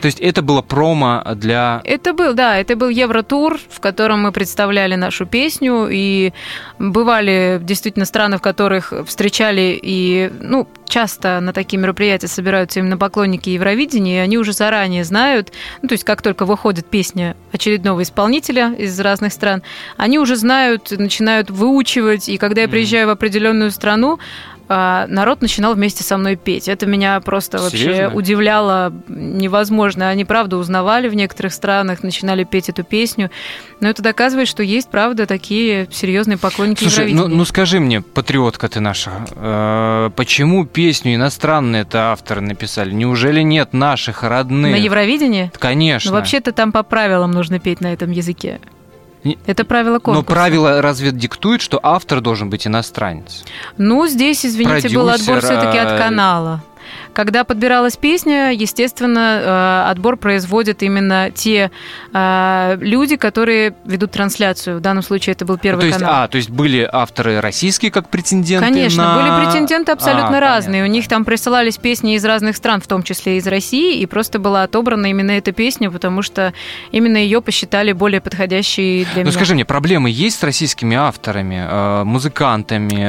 То 0.00 0.06
есть 0.06 0.20
это 0.20 0.42
было 0.42 0.62
промо 0.62 1.22
для... 1.36 1.80
Это 1.84 2.12
был, 2.12 2.34
да, 2.34 2.58
это 2.58 2.76
был 2.76 2.88
Евротур, 2.88 3.58
в 3.70 3.80
котором 3.80 4.22
мы 4.22 4.32
представляли 4.32 4.94
нашу 4.94 5.26
песню, 5.26 5.88
и 5.90 6.32
бывали 6.78 7.58
действительно 7.62 8.04
страны, 8.04 8.38
в 8.38 8.42
которых 8.42 8.92
встречали, 9.06 9.78
и, 9.80 10.30
ну, 10.40 10.68
часто 10.88 11.40
на 11.40 11.52
такие 11.52 11.78
мероприятия 11.78 12.28
собираются 12.28 12.80
именно 12.80 12.96
поклонники 12.96 13.50
Евровидения, 13.50 14.16
и 14.16 14.24
они 14.24 14.38
уже 14.38 14.52
заранее 14.52 15.04
знают, 15.04 15.52
ну, 15.82 15.88
то 15.88 15.92
есть 15.92 16.04
как 16.04 16.22
только 16.22 16.44
выходит 16.44 16.86
песня 16.86 17.36
очередного 17.52 18.02
исполнителя 18.02 18.74
из 18.74 18.98
разных 19.00 19.32
стран, 19.32 19.62
они 19.96 20.18
уже 20.18 20.36
знают, 20.36 20.90
начинают 20.90 21.50
выучивать, 21.50 22.28
и 22.28 22.38
когда 22.38 22.62
я 22.62 22.68
приезжаю 22.68 23.08
в 23.08 23.10
определенную 23.10 23.70
страну, 23.70 24.18
народ 24.68 25.42
начинал 25.42 25.74
вместе 25.74 26.02
со 26.02 26.16
мной 26.16 26.36
петь. 26.36 26.68
Это 26.68 26.86
меня 26.86 27.20
просто 27.20 27.58
вообще 27.58 27.78
Серьезно? 27.78 28.16
удивляло 28.16 28.92
невозможно. 29.08 30.08
Они, 30.08 30.24
правда, 30.24 30.56
узнавали 30.56 31.08
в 31.08 31.14
некоторых 31.14 31.52
странах, 31.52 32.02
начинали 32.02 32.44
петь 32.44 32.68
эту 32.68 32.82
песню. 32.82 33.30
Но 33.80 33.88
это 33.88 34.02
доказывает, 34.02 34.48
что 34.48 34.62
есть, 34.62 34.88
правда, 34.90 35.26
такие 35.26 35.88
серьезные 35.90 36.38
поклонники 36.38 36.80
Слушай, 36.80 37.12
ну, 37.12 37.28
ну 37.28 37.44
скажи 37.44 37.78
мне, 37.78 38.00
патриотка 38.00 38.68
ты 38.68 38.80
наша, 38.80 39.12
э, 39.34 40.10
почему 40.16 40.64
песню 40.64 41.14
иностранные 41.14 41.82
это 41.82 42.12
авторы 42.12 42.40
написали? 42.40 42.90
Неужели 42.92 43.42
нет 43.42 43.72
наших 43.72 44.22
родных? 44.22 44.72
На 44.72 44.76
Евровидении? 44.76 45.50
Конечно. 45.58 46.10
Ну, 46.10 46.16
вообще-то 46.16 46.52
там 46.52 46.72
по 46.72 46.82
правилам 46.82 47.30
нужно 47.30 47.58
петь 47.58 47.80
на 47.80 47.92
этом 47.92 48.10
языке. 48.10 48.60
Это 49.46 49.64
правило 49.64 49.98
конкурса. 49.98 50.20
Но 50.20 50.22
правило 50.22 50.82
разве 50.82 51.10
диктует, 51.12 51.60
что 51.60 51.80
автор 51.82 52.20
должен 52.20 52.50
быть 52.50 52.66
иностранец? 52.66 53.44
Ну, 53.78 54.06
здесь, 54.06 54.44
извините, 54.46 54.82
Продюсер, 54.82 54.98
был 54.98 55.08
отбор 55.08 55.40
все-таки 55.40 55.78
от 55.78 55.98
канала. 55.98 56.62
Когда 57.16 57.44
подбиралась 57.44 57.96
песня, 57.96 58.52
естественно, 58.52 59.40
э, 59.86 59.90
отбор 59.90 60.18
производят 60.18 60.82
именно 60.82 61.30
те 61.30 61.70
э, 62.12 62.76
люди, 62.78 63.16
которые 63.16 63.74
ведут 63.86 64.10
трансляцию. 64.10 64.76
В 64.76 64.80
данном 64.80 65.02
случае 65.02 65.32
это 65.32 65.46
был 65.46 65.56
первый 65.56 65.80
то 65.80 65.86
есть, 65.86 65.98
канал. 65.98 66.24
А, 66.24 66.28
то 66.28 66.36
есть 66.36 66.50
были 66.50 66.86
авторы 66.92 67.40
российские 67.40 67.90
как 67.90 68.10
претенденты 68.10 68.66
Конечно, 68.66 69.02
на... 69.02 69.14
были 69.14 69.46
претенденты 69.46 69.92
абсолютно 69.92 70.36
а, 70.36 70.40
разные. 70.40 70.82
Понятно. 70.82 70.90
У 70.90 70.92
них 70.92 71.08
там 71.08 71.24
присылались 71.24 71.78
песни 71.78 72.16
из 72.16 72.24
разных 72.26 72.54
стран, 72.54 72.82
в 72.82 72.86
том 72.86 73.02
числе 73.02 73.38
из 73.38 73.46
России, 73.46 73.98
и 73.98 74.04
просто 74.04 74.38
была 74.38 74.64
отобрана 74.64 75.06
именно 75.06 75.30
эта 75.30 75.52
песня, 75.52 75.90
потому 75.90 76.20
что 76.20 76.52
именно 76.90 77.16
ее 77.16 77.40
посчитали 77.40 77.92
более 77.92 78.20
подходящей 78.20 79.06
для 79.06 79.22
ну, 79.22 79.30
меня. 79.30 79.32
Скажи 79.32 79.54
мне, 79.54 79.64
проблемы 79.64 80.10
есть 80.10 80.38
с 80.38 80.42
российскими 80.42 80.98
авторами, 80.98 81.66
э, 81.66 82.04
музыкантами, 82.04 83.02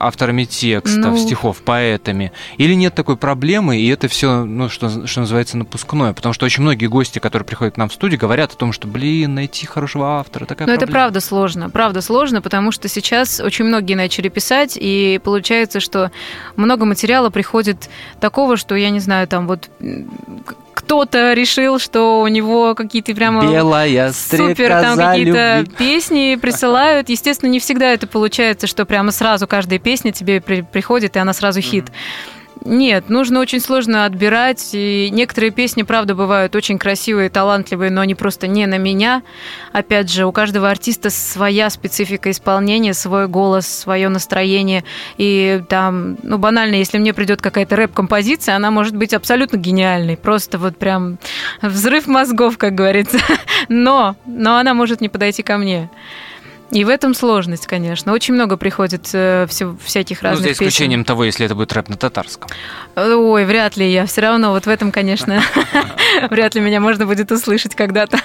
авторами 0.00 0.44
текстов, 0.44 1.04
ну... 1.04 1.18
стихов, 1.18 1.58
поэтами? 1.58 2.32
Или 2.56 2.72
нет 2.72 2.93
такой 2.94 3.16
проблемы, 3.16 3.78
и 3.78 3.88
это 3.88 4.08
все, 4.08 4.44
ну, 4.44 4.68
что, 4.68 5.06
что 5.06 5.20
называется, 5.20 5.56
напускное. 5.56 6.12
Потому 6.12 6.32
что 6.32 6.46
очень 6.46 6.62
многие 6.62 6.86
гости, 6.86 7.18
которые 7.18 7.46
приходят 7.46 7.74
к 7.74 7.76
нам 7.76 7.88
в 7.88 7.92
студию, 7.92 8.18
говорят 8.18 8.52
о 8.52 8.56
том, 8.56 8.72
что, 8.72 8.86
блин, 8.88 9.34
найти 9.34 9.66
хорошего 9.66 10.18
автора, 10.18 10.46
такая 10.46 10.66
Но 10.66 10.72
проблема. 10.74 10.84
это 10.84 10.92
правда 10.92 11.20
сложно, 11.20 11.70
правда 11.70 12.00
сложно, 12.00 12.40
потому 12.40 12.72
что 12.72 12.88
сейчас 12.88 13.40
очень 13.40 13.64
многие 13.64 13.94
начали 13.94 14.28
писать, 14.28 14.78
и 14.80 15.20
получается, 15.22 15.80
что 15.80 16.10
много 16.56 16.84
материала 16.84 17.30
приходит 17.30 17.88
такого, 18.20 18.56
что, 18.56 18.74
я 18.74 18.90
не 18.90 19.00
знаю, 19.00 19.28
там 19.28 19.46
вот 19.46 19.68
кто-то 20.74 21.32
решил, 21.32 21.78
что 21.78 22.20
у 22.20 22.28
него 22.28 22.74
какие-то 22.74 23.14
прямо 23.14 23.42
Белая 23.50 24.12
супер 24.12 24.68
там 24.68 24.98
какие-то 24.98 25.64
песни 25.78 26.36
присылают. 26.40 27.08
Естественно, 27.08 27.50
не 27.50 27.60
всегда 27.60 27.92
это 27.92 28.06
получается, 28.06 28.66
что 28.66 28.84
прямо 28.84 29.12
сразу 29.12 29.46
каждая 29.46 29.78
песня 29.78 30.12
тебе 30.12 30.40
при- 30.40 30.62
приходит, 30.62 31.16
и 31.16 31.18
она 31.18 31.32
сразу 31.32 31.60
хит. 31.60 31.86
Mm-hmm. 31.86 32.33
Нет, 32.64 33.10
нужно 33.10 33.40
очень 33.40 33.60
сложно 33.60 34.04
отбирать. 34.06 34.70
И 34.72 35.10
некоторые 35.12 35.50
песни, 35.50 35.82
правда, 35.82 36.14
бывают 36.14 36.54
очень 36.56 36.78
красивые, 36.78 37.28
талантливые, 37.30 37.90
но 37.90 38.00
они 38.00 38.14
просто 38.14 38.46
не 38.46 38.66
на 38.66 38.78
меня. 38.78 39.22
Опять 39.72 40.10
же, 40.10 40.24
у 40.24 40.32
каждого 40.32 40.70
артиста 40.70 41.10
своя 41.10 41.68
специфика 41.70 42.30
исполнения, 42.30 42.94
свой 42.94 43.28
голос, 43.28 43.66
свое 43.66 44.08
настроение. 44.08 44.84
И 45.18 45.62
там, 45.68 46.16
ну, 46.22 46.38
банально, 46.38 46.76
если 46.76 46.98
мне 46.98 47.12
придет 47.12 47.42
какая-то 47.42 47.76
рэп-композиция, 47.76 48.56
она 48.56 48.70
может 48.70 48.96
быть 48.96 49.12
абсолютно 49.12 49.56
гениальной. 49.56 50.16
Просто 50.16 50.58
вот 50.58 50.76
прям 50.78 51.18
взрыв 51.60 52.06
мозгов, 52.06 52.56
как 52.58 52.74
говорится. 52.74 53.18
Но, 53.68 54.16
но 54.26 54.58
она 54.58 54.74
может 54.74 55.00
не 55.00 55.08
подойти 55.08 55.42
ко 55.42 55.56
мне. 55.56 55.88
И 56.70 56.84
в 56.84 56.88
этом 56.88 57.14
сложность, 57.14 57.66
конечно. 57.66 58.12
Очень 58.12 58.34
много 58.34 58.56
приходит 58.56 59.10
э, 59.12 59.46
все, 59.48 59.76
всяких 59.84 60.22
разных 60.22 60.40
Ну, 60.40 60.46
за 60.46 60.52
исключением 60.52 61.00
песен. 61.00 61.06
того, 61.06 61.24
если 61.24 61.46
это 61.46 61.54
будет 61.54 61.72
рэп 61.72 61.88
на 61.88 61.96
татарском. 61.96 62.48
Ой, 62.96 63.44
вряд 63.44 63.76
ли 63.76 63.90
я. 63.90 64.06
Все 64.06 64.22
равно 64.22 64.50
вот 64.50 64.66
в 64.66 64.68
этом, 64.68 64.90
конечно, 64.90 65.42
вряд 66.30 66.54
ли 66.54 66.60
меня 66.60 66.80
можно 66.80 67.06
будет 67.06 67.30
услышать 67.32 67.74
когда-то. 67.74 68.18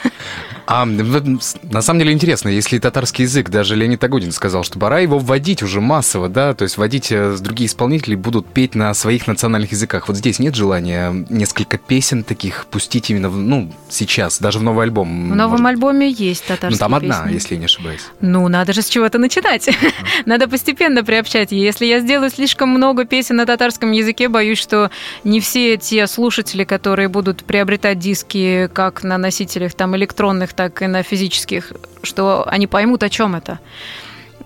А 0.72 0.86
на 0.86 1.81
самом 1.81 2.00
деле 2.00 2.12
интересно, 2.13 2.50
если 2.50 2.77
татарский 2.77 3.24
язык, 3.24 3.50
даже 3.50 3.75
Леонид 3.75 4.03
Агудин 4.03 4.31
сказал, 4.31 4.63
что 4.63 4.77
пора 4.77 5.00
его 5.00 5.17
вводить 5.17 5.63
уже 5.63 5.81
массово, 5.81 6.29
да, 6.29 6.53
то 6.53 6.63
есть 6.63 6.77
вводить 6.77 7.12
э, 7.12 7.36
другие 7.39 7.67
исполнители 7.67 8.13
будут 8.13 8.46
петь 8.46 8.75
на 8.75 8.93
своих 8.93 9.25
национальных 9.25 9.72
языках. 9.72 10.08
Вот 10.08 10.17
здесь 10.17 10.38
нет 10.38 10.53
желания 10.53 11.25
несколько 11.29 11.79
песен 11.79 12.24
таких 12.24 12.67
пустить 12.67 13.10
именно, 13.10 13.29
в, 13.29 13.38
ну, 13.38 13.74
сейчас, 13.89 14.39
даже 14.39 14.60
в 14.60 14.63
новый 14.63 14.86
альбом? 14.86 15.31
В 15.31 15.36
новом 15.36 15.51
может... 15.62 15.65
альбоме 15.65 16.12
есть 16.12 16.46
татарские 16.46 16.72
Ну, 16.72 16.77
там 16.77 16.93
одна, 16.93 17.24
песни. 17.24 17.34
если 17.34 17.53
я 17.55 17.60
не 17.60 17.65
ошибаюсь. 17.65 18.01
Ну, 18.29 18.48
надо 18.48 18.74
же 18.74 18.83
с 18.83 18.89
чего-то 18.89 19.17
начинать. 19.17 19.67
надо 20.25 20.48
постепенно 20.48 21.03
приобщать. 21.03 21.51
Если 21.51 21.88
я 21.88 22.00
сделаю 22.00 22.29
слишком 22.29 22.69
много 22.69 23.05
песен 23.05 23.38
на 23.38 23.45
татарском 23.48 23.91
языке, 23.91 24.27
боюсь, 24.27 24.59
что 24.59 24.91
не 25.24 25.39
все 25.39 25.77
те 25.77 26.05
слушатели, 26.05 26.63
которые 26.63 27.07
будут 27.07 27.43
приобретать 27.43 27.98
диски 27.98 28.69
как 28.71 29.03
на 29.03 29.17
носителях 29.17 29.74
там 29.74 29.95
электронных, 29.95 30.53
так 30.53 30.83
и 30.83 30.88
на 30.88 31.01
физических, 31.01 31.74
что 32.03 32.48
они 32.48 32.67
поймут, 32.67 33.01
о 33.01 33.09
чем 33.09 33.36
это. 33.36 33.59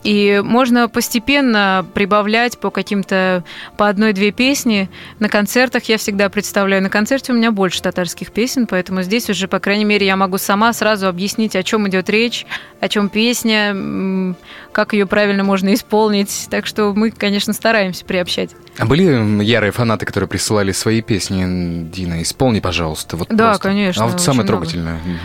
И 0.03 0.41
можно 0.43 0.89
постепенно 0.89 1.85
прибавлять 1.93 2.57
по 2.59 2.69
каким-то, 2.71 3.43
по 3.77 3.87
одной-две 3.87 4.31
песни. 4.31 4.89
На 5.19 5.29
концертах 5.29 5.83
я 5.85 5.97
всегда 5.97 6.29
представляю. 6.29 6.83
На 6.83 6.89
концерте 6.89 7.31
у 7.31 7.35
меня 7.35 7.51
больше 7.51 7.81
татарских 7.81 8.31
песен, 8.31 8.67
поэтому 8.67 9.01
здесь 9.01 9.29
уже, 9.29 9.47
по 9.47 9.59
крайней 9.59 9.85
мере, 9.85 10.05
я 10.05 10.15
могу 10.17 10.37
сама 10.37 10.73
сразу 10.73 11.07
объяснить, 11.07 11.55
о 11.55 11.63
чем 11.63 11.87
идет 11.87 12.09
речь, 12.09 12.45
о 12.81 12.89
чем 12.89 13.07
песня, 13.09 14.35
как 14.73 14.93
ее 14.93 15.05
правильно 15.05 15.43
можно 15.43 15.73
исполнить. 15.73 16.47
Так 16.49 16.65
что 16.65 16.93
мы, 16.93 17.11
конечно, 17.11 17.53
стараемся 17.53 18.03
приобщать. 18.03 18.51
А 18.77 18.85
были 18.85 19.43
ярые 19.43 19.71
фанаты, 19.71 20.05
которые 20.05 20.27
присылали 20.27 20.71
свои 20.71 21.01
песни? 21.01 21.83
Дина, 21.89 22.21
исполни, 22.23 22.59
пожалуйста. 22.59 23.15
Вот 23.17 23.29
Да, 23.29 23.49
просто. 23.49 23.61
конечно, 23.63 24.03
А 24.03 24.07
вот 24.07 24.19
самое 24.19 24.43
много. 24.43 24.47
трогательное. 24.65 24.95
Мгм. 25.05 25.19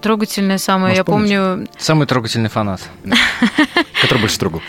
Трогательное 0.00 0.58
самое. 0.58 0.90
Может, 0.90 0.96
я 0.98 1.04
помню, 1.04 1.68
Самый 1.78 2.06
трогательный 2.06 2.48
фанат. 2.48 2.80
Который 4.02 4.20
больше 4.20 4.38
трогал. 4.38 4.62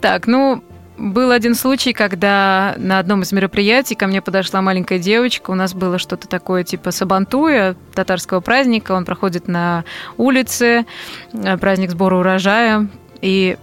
Так, 0.00 0.26
ну, 0.28 0.62
был 0.96 1.32
один 1.32 1.54
случай, 1.54 1.92
когда 1.92 2.74
на 2.78 2.98
одном 2.98 3.22
из 3.22 3.32
мероприятий 3.32 3.96
ко 3.96 4.06
мне 4.06 4.22
подошла 4.22 4.62
маленькая 4.62 4.98
девочка. 4.98 5.50
У 5.50 5.54
нас 5.54 5.74
было 5.74 5.98
что-то 5.98 6.28
такое 6.28 6.62
типа 6.62 6.92
сабантуя, 6.92 7.74
татарского 7.94 8.40
праздника. 8.40 8.92
Он 8.92 9.04
проходит 9.04 9.48
на 9.48 9.84
улице, 10.16 10.86
э, 11.32 11.58
праздник 11.58 11.90
сбора 11.90 12.16
урожая. 12.16 12.88
И 13.20 13.56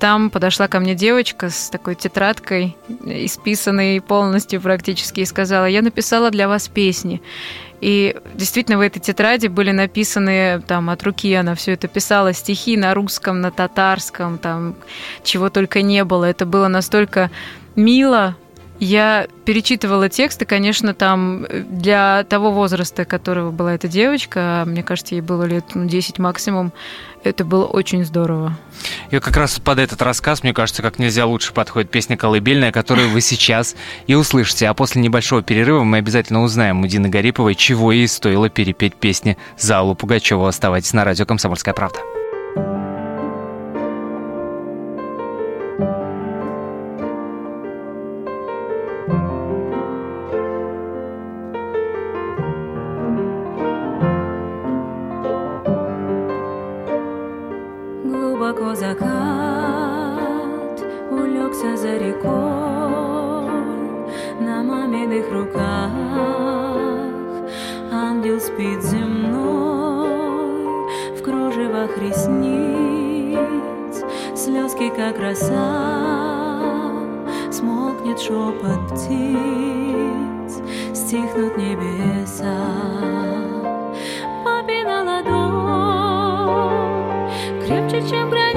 там 0.00 0.30
подошла 0.30 0.66
ко 0.66 0.80
мне 0.80 0.94
девочка 0.94 1.48
с 1.48 1.70
такой 1.70 1.94
тетрадкой, 1.94 2.76
исписанной 3.04 4.00
полностью 4.00 4.60
практически, 4.60 5.20
и 5.20 5.24
сказала, 5.24 5.66
я 5.66 5.82
написала 5.82 6.30
для 6.30 6.48
вас 6.48 6.68
песни. 6.68 7.22
И 7.80 8.16
действительно 8.34 8.78
в 8.78 8.80
этой 8.80 9.00
тетради 9.00 9.48
были 9.48 9.70
написаны 9.70 10.62
там 10.66 10.90
от 10.90 11.02
руки, 11.02 11.32
она 11.34 11.54
все 11.54 11.72
это 11.72 11.88
писала, 11.88 12.32
стихи 12.32 12.76
на 12.76 12.94
русском, 12.94 13.40
на 13.40 13.50
татарском, 13.50 14.38
там 14.38 14.76
чего 15.22 15.50
только 15.50 15.82
не 15.82 16.04
было. 16.04 16.24
Это 16.24 16.46
было 16.46 16.68
настолько 16.68 17.30
мило. 17.76 18.36
Я 18.80 19.28
перечитывала 19.44 20.08
тексты, 20.08 20.46
конечно, 20.46 20.94
там 20.94 21.44
э, 21.44 21.60
для 21.62 22.24
того 22.24 22.50
возраста, 22.50 23.04
которого 23.04 23.50
была 23.50 23.74
эта 23.74 23.86
девочка, 23.86 24.62
а 24.62 24.64
мне 24.64 24.82
кажется, 24.82 25.14
ей 25.14 25.20
было 25.20 25.44
лет 25.44 25.64
ну, 25.74 25.86
10 25.86 26.18
максимум, 26.18 26.72
это 27.22 27.44
было 27.44 27.64
очень 27.64 28.04
здорово. 28.04 28.56
И 29.10 29.18
как 29.18 29.36
раз 29.36 29.58
под 29.60 29.78
этот 29.78 30.02
рассказ, 30.02 30.42
мне 30.42 30.52
кажется, 30.52 30.82
как 30.82 30.98
нельзя 30.98 31.24
лучше 31.24 31.52
подходит 31.52 31.90
песня 31.90 32.16
«Колыбельная», 32.16 32.72
которую 32.72 33.08
вы 33.10 33.20
сейчас 33.20 33.76
и 34.06 34.14
услышите. 34.14 34.68
А 34.68 34.74
после 34.74 35.00
небольшого 35.00 35.42
перерыва 35.42 35.84
мы 35.84 35.98
обязательно 35.98 36.42
узнаем 36.42 36.82
у 36.82 36.86
Дины 36.86 37.08
Гариповой, 37.08 37.54
чего 37.54 37.92
ей 37.92 38.08
стоило 38.08 38.50
перепеть 38.50 38.96
песни 38.96 39.38
за 39.56 39.78
Аллу 39.78 39.94
Пугачеву. 39.94 40.44
Оставайтесь 40.44 40.92
на 40.92 41.04
радио 41.04 41.24
«Комсомольская 41.26 41.74
правда». 41.74 42.00
Слезки, 74.54 74.88
как 74.88 75.18
роса 75.18 76.92
Смолкнет 77.50 78.20
шепот 78.20 78.86
птиц 78.86 80.62
Стихнут 80.94 81.56
небеса 81.58 82.54
Папина 84.44 85.02
ладонь 85.02 86.04
крепче, 87.66 88.00
чем 88.08 88.30
гранит. 88.30 88.53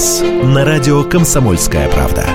У 0.00 0.02
нас. 0.02 0.22
На 0.42 0.64
радио 0.64 1.04
«Комсомольская 1.04 1.88
правда». 1.90 2.26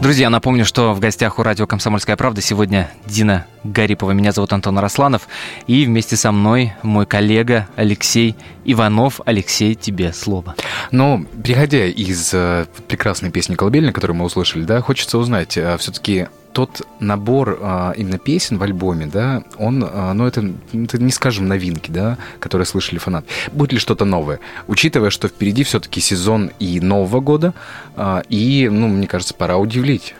Друзья, 0.00 0.30
напомню, 0.30 0.64
что 0.64 0.94
в 0.94 1.00
гостях 1.00 1.38
у 1.38 1.42
радио 1.42 1.66
«Комсомольская 1.66 2.16
правда» 2.16 2.40
сегодня 2.40 2.90
Дина 3.06 3.46
Гарипова. 3.62 4.10
Меня 4.12 4.32
зовут 4.32 4.52
Антон 4.52 4.78
Росланов. 4.78 5.28
И 5.68 5.84
вместе 5.84 6.16
со 6.16 6.32
мной 6.32 6.72
мой 6.82 7.06
коллега 7.06 7.68
Алексей 7.76 8.34
Иванов. 8.64 9.20
Алексей, 9.24 9.74
тебе 9.76 10.12
слово. 10.12 10.56
Но, 10.90 11.24
переходя 11.44 11.86
из 11.86 12.34
э, 12.34 12.66
прекрасной 12.88 13.30
песни 13.30 13.54
«Колыбельная», 13.54 13.92
которую 13.92 14.16
мы 14.16 14.24
услышали, 14.24 14.64
да, 14.64 14.80
хочется 14.80 15.18
узнать, 15.18 15.58
все-таки 15.78 16.26
тот 16.52 16.86
набор 17.00 17.58
э, 17.60 17.92
именно 17.96 18.18
песен 18.18 18.58
в 18.58 18.62
альбоме, 18.62 19.06
да, 19.06 19.42
он, 19.58 19.84
э, 19.84 20.12
ну, 20.12 20.26
это, 20.26 20.52
это 20.72 21.02
не 21.02 21.10
скажем 21.10 21.48
новинки, 21.48 21.90
да, 21.90 22.18
которые 22.38 22.66
слышали 22.66 22.98
фанат. 22.98 23.24
Будет 23.52 23.72
ли 23.72 23.78
что-то 23.78 24.04
новое? 24.04 24.40
Учитывая, 24.66 25.10
что 25.10 25.28
впереди 25.28 25.64
все-таки 25.64 26.00
сезон 26.00 26.50
и 26.58 26.80
Нового 26.80 27.20
года, 27.20 27.54
э, 27.96 28.22
и, 28.28 28.68
ну, 28.70 28.88
мне 28.88 29.06
кажется, 29.06 29.34
пора 29.34 29.56
удивить. 29.56 30.14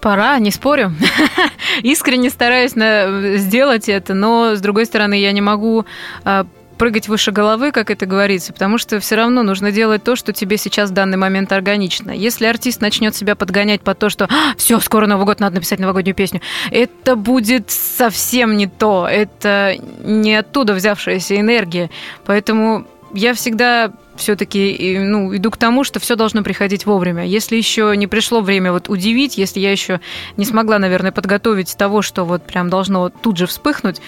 Пора, 0.00 0.38
не 0.38 0.50
спорю. 0.52 0.92
Искренне 1.82 2.30
стараюсь 2.30 2.76
на, 2.76 3.36
сделать 3.36 3.88
это, 3.88 4.14
но, 4.14 4.54
с 4.54 4.60
другой 4.60 4.86
стороны, 4.86 5.14
я 5.14 5.32
не 5.32 5.40
могу 5.40 5.86
а, 6.24 6.46
прыгать 6.78 7.08
выше 7.08 7.32
головы, 7.32 7.72
как 7.72 7.90
это 7.90 8.06
говорится, 8.06 8.52
потому 8.52 8.78
что 8.78 9.00
все 9.00 9.16
равно 9.16 9.42
нужно 9.42 9.72
делать 9.72 10.04
то, 10.04 10.16
что 10.16 10.32
тебе 10.32 10.56
сейчас 10.56 10.90
в 10.90 10.94
данный 10.94 11.18
момент 11.18 11.52
органично. 11.52 12.10
Если 12.10 12.46
артист 12.46 12.80
начнет 12.80 13.14
себя 13.14 13.34
подгонять 13.34 13.82
под 13.82 13.98
то, 13.98 14.08
что 14.08 14.24
«А, 14.24 14.54
все, 14.56 14.80
скоро 14.80 15.06
Новый 15.06 15.26
год, 15.26 15.40
надо 15.40 15.56
написать 15.56 15.80
новогоднюю 15.80 16.14
песню, 16.14 16.40
это 16.70 17.16
будет 17.16 17.70
совсем 17.70 18.56
не 18.56 18.66
то. 18.66 19.06
Это 19.10 19.76
не 20.02 20.34
оттуда 20.36 20.74
взявшаяся 20.74 21.38
энергия. 21.38 21.90
Поэтому 22.24 22.86
я 23.12 23.34
всегда 23.34 23.92
все-таки 24.16 24.98
ну, 24.98 25.34
иду 25.34 25.50
к 25.50 25.56
тому, 25.56 25.84
что 25.84 26.00
все 26.00 26.16
должно 26.16 26.42
приходить 26.42 26.86
вовремя. 26.86 27.24
Если 27.24 27.56
еще 27.56 27.94
не 27.96 28.06
пришло 28.06 28.40
время 28.40 28.72
вот 28.72 28.88
удивить, 28.88 29.38
если 29.38 29.60
я 29.60 29.70
еще 29.70 30.00
не 30.36 30.44
смогла, 30.44 30.78
наверное, 30.78 31.12
подготовить 31.12 31.76
того, 31.76 32.02
что 32.02 32.24
вот 32.24 32.42
прям 32.42 32.68
должно 32.68 33.08
тут 33.08 33.38
же 33.38 33.46
вспыхнуть, 33.46 34.00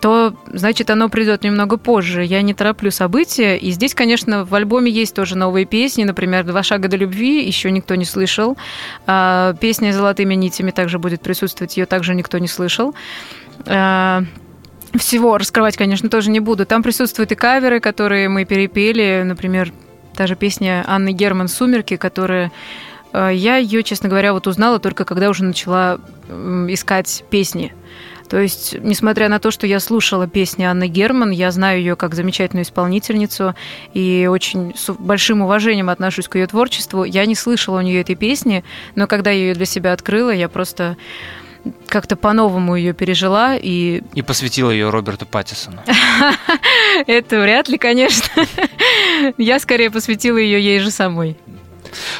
то 0.00 0.34
значит 0.46 0.90
оно 0.90 1.08
придет 1.08 1.44
немного 1.44 1.76
позже. 1.76 2.24
Я 2.24 2.42
не 2.42 2.54
тороплю 2.54 2.90
события. 2.90 3.56
И 3.56 3.70
здесь, 3.70 3.94
конечно, 3.94 4.44
в 4.44 4.54
альбоме 4.54 4.90
есть 4.90 5.14
тоже 5.14 5.36
новые 5.36 5.66
песни. 5.66 6.04
Например, 6.04 6.44
«Два 6.44 6.62
шага 6.62 6.88
до 6.88 6.96
любви» 6.96 7.46
еще 7.46 7.70
никто 7.70 7.94
не 7.94 8.04
слышал. 8.04 8.56
А, 9.06 9.54
песня 9.60 9.92
«Золотыми 9.92 10.34
нитями» 10.34 10.70
также 10.70 10.98
будет 10.98 11.20
присутствовать, 11.20 11.76
ее 11.76 11.86
также 11.86 12.14
никто 12.14 12.38
не 12.38 12.48
слышал. 12.48 12.94
А, 13.66 14.24
всего 14.98 15.38
раскрывать, 15.38 15.76
конечно, 15.76 16.08
тоже 16.08 16.30
не 16.30 16.40
буду. 16.40 16.66
Там 16.66 16.82
присутствуют 16.82 17.32
и 17.32 17.34
каверы, 17.34 17.80
которые 17.80 18.28
мы 18.28 18.44
перепели. 18.44 19.22
Например, 19.24 19.72
та 20.16 20.26
же 20.26 20.34
песня 20.34 20.84
Анны 20.86 21.12
Герман 21.12 21.48
«Сумерки», 21.48 21.96
которая 21.96 22.50
э, 23.12 23.30
я 23.34 23.56
ее, 23.56 23.82
честно 23.82 24.08
говоря, 24.08 24.32
вот 24.32 24.46
узнала 24.46 24.78
только 24.78 25.04
когда 25.04 25.28
уже 25.28 25.44
начала 25.44 26.00
искать 26.28 27.24
песни. 27.30 27.72
То 28.30 28.38
есть, 28.38 28.76
несмотря 28.80 29.28
на 29.28 29.40
то, 29.40 29.50
что 29.50 29.66
я 29.66 29.80
слушала 29.80 30.28
песни 30.28 30.62
Анны 30.62 30.86
Герман, 30.86 31.30
я 31.30 31.50
знаю 31.50 31.80
ее 31.80 31.96
как 31.96 32.14
замечательную 32.14 32.64
исполнительницу 32.64 33.56
и 33.92 34.28
очень 34.30 34.72
с 34.76 34.92
большим 34.92 35.42
уважением 35.42 35.90
отношусь 35.90 36.28
к 36.28 36.36
ее 36.36 36.46
творчеству, 36.46 37.02
я 37.02 37.26
не 37.26 37.34
слышала 37.34 37.78
у 37.78 37.80
нее 37.80 38.00
этой 38.00 38.14
песни, 38.14 38.62
но 38.94 39.08
когда 39.08 39.32
я 39.32 39.48
ее 39.48 39.54
для 39.54 39.66
себя 39.66 39.92
открыла, 39.92 40.30
я 40.30 40.48
просто 40.48 40.96
как-то 41.88 42.14
по-новому 42.14 42.76
ее 42.76 42.92
пережила 42.92 43.56
и... 43.56 44.02
И 44.14 44.22
посвятила 44.22 44.70
ее 44.70 44.90
Роберту 44.90 45.26
Паттисону. 45.26 45.82
Это 47.08 47.40
вряд 47.40 47.68
ли, 47.68 47.78
конечно. 47.78 48.46
Я 49.38 49.58
скорее 49.58 49.90
посвятила 49.90 50.38
ее 50.38 50.62
ей 50.62 50.78
же 50.78 50.90
самой. 50.92 51.36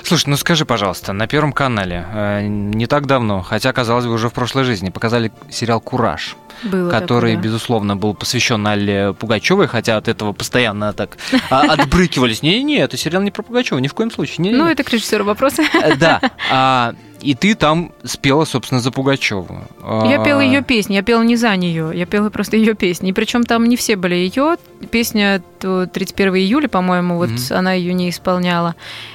Слушай, 0.02 0.30
ну 0.30 0.36
скажи, 0.36 0.64
пожалуйста, 0.64 1.12
на 1.12 1.26
Первом 1.26 1.52
канале 1.52 2.06
э, 2.12 2.46
не 2.46 2.86
так 2.86 3.06
давно, 3.06 3.42
хотя, 3.42 3.72
казалось 3.72 4.06
бы, 4.06 4.12
уже 4.12 4.28
в 4.28 4.32
прошлой 4.32 4.64
жизни, 4.64 4.90
показали 4.90 5.32
сериал 5.50 5.80
«Кураж». 5.80 6.36
Было 6.62 6.90
который, 6.90 7.32
такое, 7.32 7.42
безусловно, 7.42 7.96
был 7.96 8.14
посвящен 8.14 8.66
Алле 8.66 9.14
Пугачевой, 9.14 9.66
хотя 9.66 9.96
от 9.96 10.08
этого 10.08 10.32
постоянно 10.32 10.92
так 10.92 11.16
а, 11.48 11.62
отбрыкивались. 11.62 12.42
Не-не-не, 12.42 12.78
это 12.78 12.96
сериал 12.96 13.22
не 13.22 13.30
про 13.30 13.42
Пугачева, 13.42 13.78
ни 13.78 13.88
в 13.88 13.94
коем 13.94 14.10
случае. 14.10 14.52
Ну, 14.52 14.66
это 14.66 14.84
к 14.84 14.90
режиссеру 14.90 15.24
вопросы. 15.24 15.64
Э, 15.72 15.96
да. 15.96 16.94
А, 17.20 17.24
и 17.24 17.34
ты 17.34 17.54
там 17.54 17.92
спела, 18.04 18.44
собственно, 18.44 18.80
за 18.80 18.90
Пугачеву. 18.90 19.62
Я 19.82 20.22
пела 20.22 20.40
ее 20.40 20.62
песни, 20.62 20.94
я 20.94 21.02
пела 21.02 21.22
не 21.22 21.36
за 21.36 21.54
нее, 21.56 21.90
я 21.94 22.06
пела 22.06 22.30
просто 22.30 22.56
ее 22.56 22.74
песни. 22.74 23.10
И 23.10 23.12
причем 23.12 23.44
там 23.44 23.64
не 23.64 23.76
все 23.76 23.96
были 23.96 24.14
ее. 24.14 24.56
Песня 24.90 25.42
31 25.60 26.34
июля, 26.36 26.68
по-моему, 26.68 27.16
вот 27.16 27.30
mm-hmm. 27.30 27.54
она 27.54 27.72
ее 27.72 27.92
не 27.92 28.10
исполняла. 28.10 28.74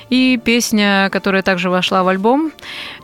И 0.10 0.39
песня, 0.44 1.10
которая 1.12 1.41
также 1.41 1.72
вошла 1.72 2.04
в 2.04 2.08
альбом, 2.08 2.52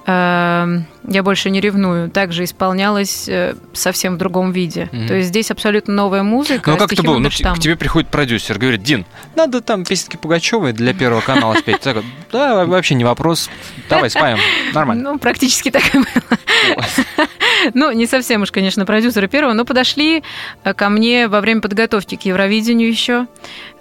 э, 0.06 0.78
«Я 1.08 1.24
больше 1.24 1.50
не 1.50 1.60
ревную», 1.60 2.12
также 2.12 2.44
исполнялась 2.44 3.28
э, 3.28 3.56
совсем 3.74 4.16
в 4.16 4.18
другом 4.18 4.52
виде. 4.52 4.88
Mm-hmm. 4.92 5.08
То 5.08 5.16
есть 5.16 5.30
здесь 5.30 5.50
абсолютно 5.50 5.94
новая 5.96 6.22
музыка. 6.22 6.72
Ну 6.72 6.78
как 6.78 6.94
это 6.94 7.02
было? 7.02 7.18
Ну, 7.18 7.30
к 7.30 7.60
тебе 7.60 7.76
приходит 7.76 8.10
продюсер, 8.10 8.60
говорит, 8.60 8.84
Дин, 8.84 9.06
надо 9.36 9.62
там 9.62 9.84
песенки 9.84 10.18
Пугачевой 10.18 10.74
для 10.74 10.94
Первого 10.94 11.22
канала 11.22 11.56
спеть. 11.56 11.82
Да, 12.32 12.66
вообще 12.66 12.94
не 12.94 13.04
вопрос, 13.04 13.50
давай 13.90 14.10
спаем, 14.10 14.38
нормально. 14.74 14.91
Ну, 14.96 15.20
практически 15.20 15.72
так 15.72 15.84
и 15.94 15.98
было. 15.98 16.86
Ну, 17.74 17.92
не 17.92 18.08
совсем 18.08 18.42
уж, 18.42 18.52
конечно, 18.52 18.86
продюсеры 18.86 19.28
первого, 19.28 19.54
но 19.54 19.66
подошли 19.66 20.24
э, 20.64 20.74
ко 20.74 20.90
мне 20.90 21.28
во 21.28 21.42
время 21.42 21.62
подготовки 21.62 22.16
к 22.16 22.24
Евровидению 22.24 22.90
еще. 22.90 23.28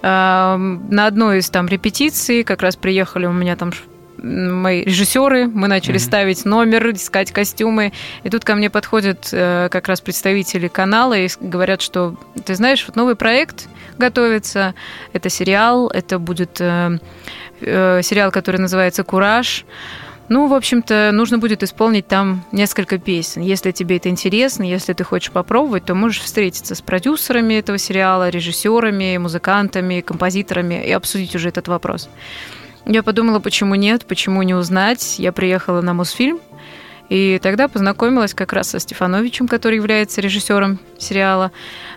На 0.03 1.07
одной 1.07 1.39
из 1.39 1.51
там 1.51 1.67
репетиций 1.67 2.43
как 2.43 2.63
раз 2.63 2.77
приехали 2.77 3.27
у 3.27 3.33
меня 3.33 3.55
там 3.55 3.73
мои 4.23 4.83
режиссеры, 4.85 5.47
мы 5.47 5.69
начали 5.69 5.97
mm-hmm. 5.97 5.99
ставить 5.99 6.45
номер, 6.45 6.91
искать 6.91 7.33
костюмы, 7.33 7.93
и 8.23 8.31
тут 8.31 8.45
ко 8.45 8.55
мне 8.55 8.71
подходят 8.71 9.29
э, 9.33 9.69
как 9.71 9.89
раз 9.89 10.01
представители 10.01 10.69
канала 10.69 11.15
и 11.15 11.29
говорят, 11.41 11.83
что 11.83 12.17
ты 12.45 12.55
знаешь, 12.55 12.85
вот 12.87 12.97
новый 12.97 13.17
проект 13.17 13.69
готовится, 13.99 14.75
это 15.13 15.29
сериал, 15.29 15.89
это 15.89 16.19
будет 16.19 16.61
э, 16.61 16.99
э, 17.61 18.01
сериал, 18.03 18.31
который 18.31 18.61
называется 18.61 19.05
"Кураж". 19.05 19.65
Ну, 20.31 20.47
в 20.47 20.55
общем-то, 20.55 21.11
нужно 21.13 21.39
будет 21.39 21.65
исполнить 21.65 22.07
там 22.07 22.45
несколько 22.53 22.99
песен. 22.99 23.43
Если 23.43 23.73
тебе 23.73 23.97
это 23.97 24.11
интересно, 24.11 24.63
если 24.63 24.93
ты 24.93 25.03
хочешь 25.03 25.33
попробовать, 25.33 25.87
то 25.87 25.97
можешь 25.97 26.21
встретиться 26.21 26.77
с 26.77 26.81
продюсерами 26.81 27.55
этого 27.55 27.79
сериала, 27.79 28.29
режиссерами, 28.29 29.17
музыкантами, 29.17 30.03
композиторами 30.03 30.87
и 30.87 30.93
обсудить 30.93 31.35
уже 31.35 31.49
этот 31.49 31.67
вопрос. 31.67 32.09
Я 32.87 33.03
подумала, 33.03 33.41
почему 33.41 33.75
нет, 33.75 34.07
почему 34.07 34.45
не 34.45 34.55
узнать. 34.55 35.19
Я 35.19 35.33
приехала 35.33 35.81
на 35.81 35.95
Мосфильм, 35.95 36.39
и 37.09 37.41
тогда 37.43 37.67
познакомилась 37.67 38.33
как 38.33 38.53
раз 38.53 38.71
со 38.71 38.79
Стефановичем, 38.79 39.49
который 39.49 39.79
является 39.79 40.21
режиссером 40.21 40.79
сериала. 40.97 41.51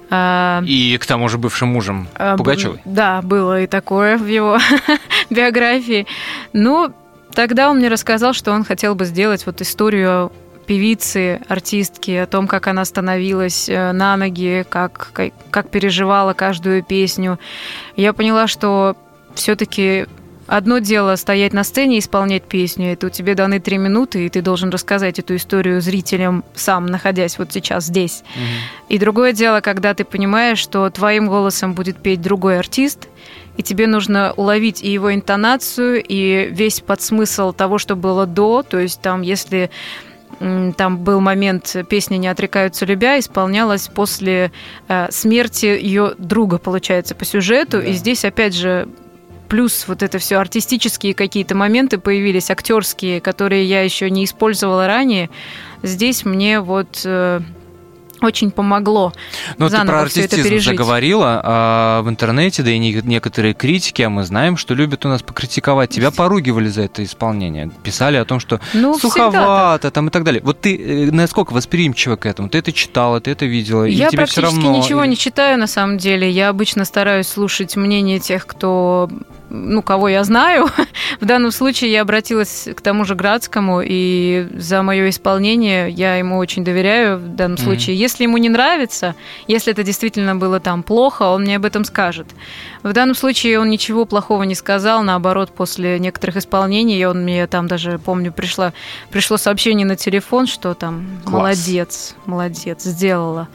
А, 0.09 0.63
и 0.65 0.97
к 0.97 1.05
тому 1.05 1.29
же 1.29 1.37
бывшим 1.37 1.69
мужем 1.69 2.07
а, 2.15 2.35
Пугачевой. 2.35 2.81
Да, 2.83 3.21
было 3.21 3.61
и 3.61 3.67
такое 3.67 4.17
в 4.17 4.25
его 4.25 4.57
биографии. 5.29 6.07
Ну, 6.51 6.91
Тогда 7.35 7.69
он 7.69 7.77
мне 7.77 7.87
рассказал, 7.87 8.33
что 8.33 8.51
он 8.51 8.63
хотел 8.63 8.95
бы 8.95 9.05
сделать 9.05 9.45
вот 9.45 9.61
историю 9.61 10.31
певицы, 10.65 11.41
артистки, 11.47 12.11
о 12.11 12.25
том, 12.25 12.47
как 12.47 12.67
она 12.67 12.85
становилась 12.85 13.67
э, 13.67 13.91
на 13.91 14.15
ноги, 14.15 14.65
как, 14.69 15.09
как, 15.11 15.33
как 15.51 15.69
переживала 15.69 16.33
каждую 16.33 16.83
песню. 16.83 17.37
Я 17.97 18.13
поняла, 18.13 18.47
что 18.47 18.95
все-таки 19.35 20.05
одно 20.47 20.79
дело 20.79 21.15
стоять 21.15 21.53
на 21.53 21.63
сцене 21.63 21.97
и 21.97 21.99
исполнять 21.99 22.43
песню, 22.43 22.93
это 22.93 23.07
у 23.07 23.09
тебя 23.09 23.35
даны 23.35 23.59
три 23.59 23.77
минуты, 23.77 24.25
и 24.25 24.29
ты 24.29 24.41
должен 24.41 24.69
рассказать 24.69 25.19
эту 25.19 25.35
историю 25.35 25.81
зрителям 25.81 26.43
сам, 26.53 26.85
находясь 26.85 27.37
вот 27.37 27.51
сейчас 27.51 27.85
здесь. 27.85 28.23
Угу. 28.35 28.89
И 28.89 28.99
другое 28.99 29.33
дело, 29.33 29.61
когда 29.61 29.93
ты 29.93 30.03
понимаешь, 30.05 30.59
что 30.59 30.89
твоим 30.89 31.27
голосом 31.27 31.73
будет 31.73 31.97
петь 31.97 32.21
другой 32.21 32.59
артист, 32.59 33.07
и 33.57 33.63
тебе 33.63 33.87
нужно 33.87 34.33
уловить 34.35 34.81
и 34.83 34.91
его 34.91 35.13
интонацию, 35.13 36.03
и 36.03 36.49
весь 36.51 36.81
подсмысл 36.81 37.53
того, 37.53 37.77
что 37.77 37.95
было 37.95 38.25
до. 38.25 38.63
То 38.63 38.79
есть 38.79 39.01
там, 39.01 39.21
если 39.21 39.69
там 40.39 40.97
был 40.97 41.21
момент 41.21 41.75
«Песни 41.89 42.17
не 42.17 42.27
отрекаются 42.27 42.85
любя», 42.85 43.19
исполнялась 43.19 43.87
после 43.87 44.51
э, 44.87 45.07
смерти 45.11 45.67
ее 45.67 46.15
друга, 46.17 46.57
получается, 46.57 47.15
по 47.15 47.23
сюжету. 47.23 47.79
Да. 47.79 47.87
И 47.87 47.93
здесь, 47.93 48.25
опять 48.25 48.53
же, 48.55 48.89
плюс 49.47 49.87
вот 49.87 50.01
это 50.01 50.17
все 50.17 50.37
артистические 50.37 51.13
какие-то 51.13 51.55
моменты 51.55 51.97
появились, 51.97 52.49
актерские, 52.49 53.21
которые 53.21 53.65
я 53.65 53.83
еще 53.83 54.09
не 54.09 54.25
использовала 54.25 54.87
ранее. 54.87 55.29
Здесь 55.83 56.25
мне 56.25 56.59
вот 56.59 57.03
э, 57.05 57.41
очень 58.23 58.51
помогло. 58.51 59.13
Но 59.57 59.69
ты 59.69 59.85
про 59.85 60.01
артистизм 60.01 60.59
заговорила 60.59 61.41
а, 61.43 62.01
в 62.01 62.09
интернете, 62.09 62.63
да 62.63 62.71
и 62.71 62.79
некоторые 62.79 63.53
критики, 63.53 64.01
а 64.01 64.09
мы 64.09 64.23
знаем, 64.23 64.57
что 64.57 64.73
любят 64.73 65.05
у 65.05 65.09
нас 65.09 65.21
покритиковать. 65.21 65.89
Тебя 65.89 66.11
поругивали 66.11 66.67
за 66.67 66.83
это 66.83 67.03
исполнение. 67.03 67.71
Писали 67.83 68.17
о 68.17 68.25
том, 68.25 68.39
что 68.39 68.59
ну, 68.73 68.97
суховато 68.97 69.91
там 69.91 70.07
и 70.07 70.11
так 70.11 70.23
далее. 70.23 70.41
Вот 70.43 70.61
ты 70.61 70.75
э, 70.75 71.11
насколько 71.11 71.53
восприимчива 71.53 72.15
к 72.15 72.25
этому? 72.25 72.49
Ты 72.49 72.59
это 72.59 72.71
читала, 72.71 73.19
ты 73.19 73.31
это 73.31 73.45
видела? 73.45 73.83
Я 73.85 74.09
тебе 74.09 74.17
практически 74.17 74.45
все 74.47 74.61
равно... 74.61 74.77
ничего 74.77 75.05
не 75.05 75.17
читаю, 75.17 75.57
на 75.57 75.67
самом 75.67 75.97
деле. 75.97 76.29
Я 76.29 76.49
обычно 76.49 76.85
стараюсь 76.85 77.27
слушать 77.27 77.75
мнение 77.75 78.19
тех, 78.19 78.45
кто 78.45 79.09
ну, 79.53 79.83
кого 79.83 80.09
я 80.09 80.23
знаю. 80.23 80.67
в 81.21 81.25
данном 81.25 81.51
случае 81.51 81.91
я 81.91 82.01
обратилась 82.01 82.67
к 82.75 82.81
тому 82.81 83.05
же 83.05 83.15
Градскому, 83.15 83.81
и 83.85 84.47
за 84.57 84.81
мое 84.81 85.09
исполнение 85.09 85.89
я 85.89 86.15
ему 86.15 86.37
очень 86.37 86.63
доверяю 86.63 87.19
в 87.19 87.35
данном 87.35 87.57
mm-hmm. 87.57 87.63
случае. 87.63 87.95
Если 87.95 88.23
ему 88.23 88.37
не 88.37 88.49
нравится, 88.49 89.15
если 89.47 89.71
это 89.71 89.83
действительно 89.83 90.35
было 90.35 90.59
там 90.59 90.81
плохо, 90.81 91.23
он 91.23 91.43
мне 91.43 91.57
об 91.57 91.65
этом 91.65 91.85
скажет. 91.85 92.27
В 92.81 92.91
данном 92.93 93.15
случае 93.15 93.59
он 93.59 93.69
ничего 93.69 94.05
плохого 94.05 94.43
не 94.43 94.55
сказал, 94.55 95.03
наоборот, 95.03 95.51
после 95.55 95.99
некоторых 95.99 96.37
исполнений, 96.37 97.05
он 97.05 97.23
мне 97.23 97.45
там 97.45 97.67
даже, 97.67 97.99
помню, 97.99 98.33
пришло, 98.33 98.73
пришло 99.11 99.37
сообщение 99.37 99.85
на 99.85 99.95
телефон, 99.95 100.47
что 100.47 100.73
там 100.73 101.05
Класс. 101.23 101.33
молодец, 101.33 102.15
молодец, 102.25 102.83
сделала. 102.83 103.47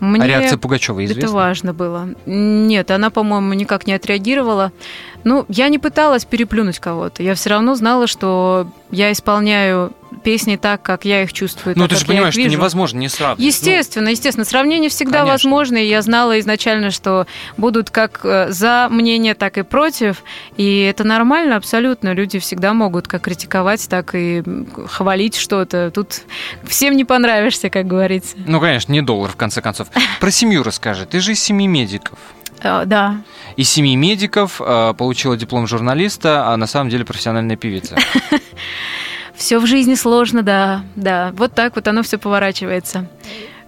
Мне 0.00 0.22
а 0.22 0.26
реакция 0.26 0.58
Пугачева 0.58 1.04
известна? 1.04 1.26
Это 1.26 1.32
важно 1.32 1.74
было. 1.74 2.08
Нет, 2.26 2.90
она, 2.90 3.10
по-моему, 3.10 3.54
никак 3.54 3.86
не 3.86 3.94
отреагировала. 3.94 4.72
Ну, 5.24 5.44
я 5.48 5.68
не 5.68 5.78
пыталась 5.78 6.24
переплюнуть 6.24 6.78
кого-то. 6.78 7.22
Я 7.22 7.34
все 7.34 7.50
равно 7.50 7.74
знала, 7.74 8.06
что 8.06 8.68
я 8.90 9.12
исполняю 9.12 9.92
песни 10.22 10.56
так, 10.56 10.82
как 10.82 11.04
я 11.04 11.22
их 11.22 11.32
чувствую. 11.32 11.74
Ну, 11.76 11.84
так, 11.84 11.90
ты 11.98 12.00
же 12.00 12.06
понимаешь, 12.06 12.34
что 12.34 12.42
невозможно 12.42 12.98
не 12.98 13.08
сравнивать. 13.08 13.44
Естественно, 13.44 14.08
естественно. 14.08 14.44
Сравнение 14.44 14.90
всегда 14.90 15.20
Конечно. 15.20 15.32
возможно, 15.32 15.76
и 15.76 15.86
я 15.86 16.02
знала 16.02 16.38
изначально, 16.40 16.90
что 16.90 17.26
будут 17.56 17.90
как 17.90 18.20
э, 18.24 18.50
за 18.50 18.88
мнение, 18.90 19.34
так 19.34 19.58
и 19.58 19.62
против. 19.62 20.22
И 20.56 20.80
это 20.80 21.04
нормально 21.04 21.56
абсолютно. 21.56 22.12
Люди 22.12 22.38
всегда 22.38 22.72
могут 22.72 23.06
как 23.06 23.22
критиковать, 23.22 23.86
так 23.88 24.14
и 24.14 24.42
хвалить 24.86 25.36
что-то. 25.36 25.90
Тут 25.90 26.22
всем 26.64 26.96
не 26.96 27.04
понравишься, 27.04 27.70
как 27.70 27.86
говорится. 27.86 28.36
Ну, 28.36 28.58
ну, 28.58 28.60
конечно, 28.60 28.92
не 28.92 29.02
доллар, 29.02 29.30
в 29.30 29.36
конце 29.36 29.62
концов. 29.62 29.86
Про 30.18 30.30
семью 30.32 30.64
расскажи. 30.64 31.06
Ты 31.06 31.20
же 31.20 31.32
из 31.32 31.40
семи 31.40 31.68
медиков. 31.68 32.18
Э, 32.62 32.84
Да, 32.86 33.16
Из 33.56 33.68
семи 33.70 33.96
медиков 33.96 34.60
э, 34.60 34.94
получила 34.96 35.36
диплом 35.36 35.66
журналиста, 35.66 36.48
а 36.48 36.56
на 36.56 36.66
самом 36.66 36.90
деле 36.90 37.04
профессиональная 37.04 37.56
певица. 37.56 37.96
все 39.34 39.58
в 39.58 39.66
жизни 39.66 39.94
сложно, 39.94 40.42
да, 40.42 40.82
да. 40.96 41.32
Вот 41.36 41.54
так 41.54 41.76
вот 41.76 41.86
оно 41.88 42.02
все 42.02 42.18
поворачивается. 42.18 43.06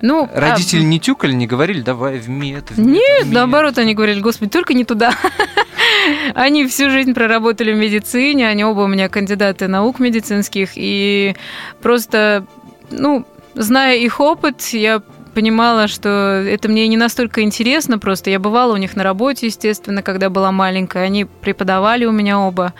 Ну, 0.03 0.29
а- 0.33 0.40
Родители 0.40 0.83
не 0.83 0.98
тюкали, 0.98 1.33
не 1.33 1.46
говорили, 1.46 1.83
давай 1.83 2.18
в 2.18 2.29
мед, 2.29 2.70
в 2.70 2.79
мед, 2.79 2.88
Нет, 2.88 3.22
в 3.22 3.26
мед». 3.26 3.35
наоборот, 3.35 3.76
они 3.79 3.94
говорили, 3.94 4.20
господи, 4.20 4.50
только 4.50 4.74
не 4.74 4.85
туда. 4.85 5.12
Они 6.35 6.66
всю 6.66 6.88
жизнь 6.90 7.12
проработали 7.14 7.72
в 7.72 7.76
медицине, 7.76 8.48
они 8.48 8.64
оба 8.64 8.83
у 8.83 8.87
меня 8.87 9.09
кандидаты 9.09 9.66
наук 9.68 9.98
медицинских, 9.98 10.70
и 10.76 11.35
просто, 11.83 12.46
ну, 12.90 13.26
зная 13.55 13.96
их 13.96 14.20
опыт, 14.20 14.61
я 14.72 15.03
понимала, 15.30 15.88
что 15.88 16.08
это 16.08 16.68
мне 16.68 16.86
не 16.88 16.96
настолько 16.96 17.42
интересно, 17.42 17.98
просто 17.98 18.30
я 18.30 18.38
бывала 18.38 18.74
у 18.74 18.76
них 18.76 18.96
на 18.96 19.02
работе, 19.02 19.46
естественно, 19.46 20.02
когда 20.02 20.30
была 20.30 20.52
маленькая, 20.52 21.04
они 21.04 21.24
преподавали 21.24 22.04
у 22.04 22.12
меня 22.12 22.38
оба, 22.40 22.74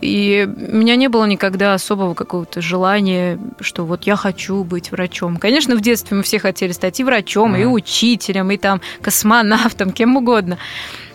и 0.00 0.48
у 0.72 0.76
меня 0.76 0.96
не 0.96 1.08
было 1.08 1.24
никогда 1.24 1.74
особого 1.74 2.14
какого-то 2.14 2.60
желания, 2.60 3.38
что 3.60 3.84
вот 3.84 4.04
я 4.04 4.16
хочу 4.16 4.62
быть 4.64 4.90
врачом. 4.92 5.36
Конечно, 5.36 5.74
в 5.76 5.80
детстве 5.80 6.16
мы 6.16 6.22
все 6.22 6.38
хотели 6.38 6.72
стать 6.72 7.00
и 7.00 7.04
врачом, 7.04 7.56
и 7.56 7.64
Мгм. 7.64 7.72
учителем, 7.72 8.50
и 8.50 8.56
там 8.56 8.80
космонавтом, 9.02 9.90
кем 9.92 10.16
угодно. 10.16 10.58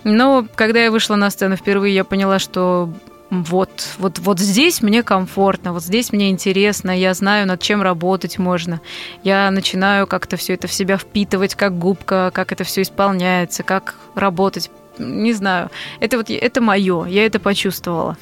Но 0.04 0.46
когда 0.56 0.84
я 0.84 0.92
вышла 0.92 1.16
на 1.16 1.30
сцену 1.30 1.56
впервые, 1.56 1.94
я 1.94 2.04
поняла, 2.04 2.40
что 2.40 2.90
вот, 3.32 3.96
вот, 3.98 4.20
вот 4.20 4.40
здесь 4.40 4.82
мне 4.82 5.04
комфортно, 5.04 5.72
вот 5.72 5.84
здесь 5.84 6.12
мне 6.12 6.30
интересно, 6.30 6.92
я 6.92 7.14
знаю, 7.14 7.48
над 7.48 7.62
чем 7.62 7.82
работать 7.82 8.38
можно. 8.38 8.82
Я 9.24 9.50
начинаю 9.52 10.06
как-то 10.06 10.36
все 10.36 10.56
это 10.56 10.68
в 10.68 10.74
себя 10.74 10.98
впитывать, 10.98 11.56
как 11.56 11.80
губка, 11.80 12.32
как 12.34 12.52
это 12.52 12.66
все 12.66 12.82
исполняется, 12.82 13.64
как 13.64 13.96
работать. 14.16 14.70
Не 15.02 15.34
знаю. 15.34 15.70
Это 16.00 16.18
вот 16.18 16.30
это 16.30 16.62
мое, 16.62 17.06
я 17.06 17.26
это 17.26 17.40
почувствовала. 17.40 18.18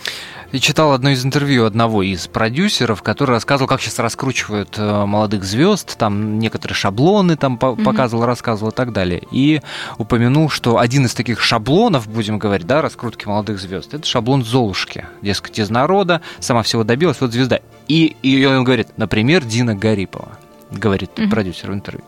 Я 0.52 0.60
читал 0.60 0.94
одно 0.94 1.12
из 1.12 1.24
интервью 1.24 1.66
одного 1.66 2.02
из 2.02 2.26
продюсеров, 2.28 3.04
который 3.04 3.32
рассказывал, 3.32 3.68
как 3.68 3.82
сейчас 3.82 4.00
раскручивают 4.00 4.76
э, 4.80 5.06
молодых 5.06 5.44
звезд, 5.44 5.96
там 5.98 6.40
некоторые 6.40 6.76
шаблоны 6.76 7.36
там 7.36 7.60
Мгм. 7.62 7.84
показывал, 7.84 8.26
рассказывал 8.26 8.72
и 8.72 8.76
так 8.76 8.92
далее. 8.92 9.22
И 9.32 9.62
упомянул, 10.00 10.50
что 10.50 10.80
один 10.80 11.06
из 11.06 11.14
таких 11.14 11.42
шаблонов, 11.42 12.08
будем 12.08 12.40
говорить, 12.40 12.66
да, 12.66 12.82
раскрутки 12.82 13.28
молодых 13.28 13.60
звезд, 13.60 13.94
это 13.94 14.08
шаблон 14.08 14.44
Золушки. 14.44 15.06
Дескать, 15.22 15.60
из 15.60 15.70
народа, 15.70 16.22
сама 16.40 16.64
всего 16.64 16.84
добилась, 16.84 17.22
вот 17.22 17.32
звезда. 17.32 17.60
И, 17.88 18.16
и 18.24 18.44
он 18.46 18.64
говорит, 18.64 18.88
например, 18.98 19.44
Дина 19.46 19.76
Гарипова, 19.76 20.30
говорит 20.72 21.12
Мгм. 21.16 21.30
продюсер 21.30 21.70
в 21.70 21.74
интервью. 21.76 22.04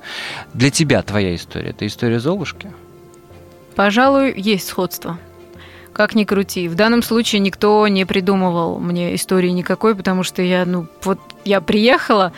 Для 0.56 0.72
тебя 0.72 1.04
твоя 1.04 1.36
история, 1.36 1.70
это 1.72 1.86
история 1.86 2.20
Золушки? 2.20 2.72
Пожалуй, 3.76 4.34
есть 4.36 4.68
сходство. 4.68 5.18
Как 5.94 6.16
ни 6.16 6.24
крути. 6.24 6.68
В 6.68 6.76
данном 6.76 7.04
случае 7.04 7.40
никто 7.40 7.88
не 7.88 8.06
придумывал 8.06 8.80
мне 8.80 9.14
истории 9.16 9.50
никакой, 9.50 9.96
потому 9.96 10.24
что 10.24 10.42
я, 10.42 10.66
ну, 10.66 10.88
вот 11.04 11.20
я 11.44 11.60
приехала, 11.60 12.32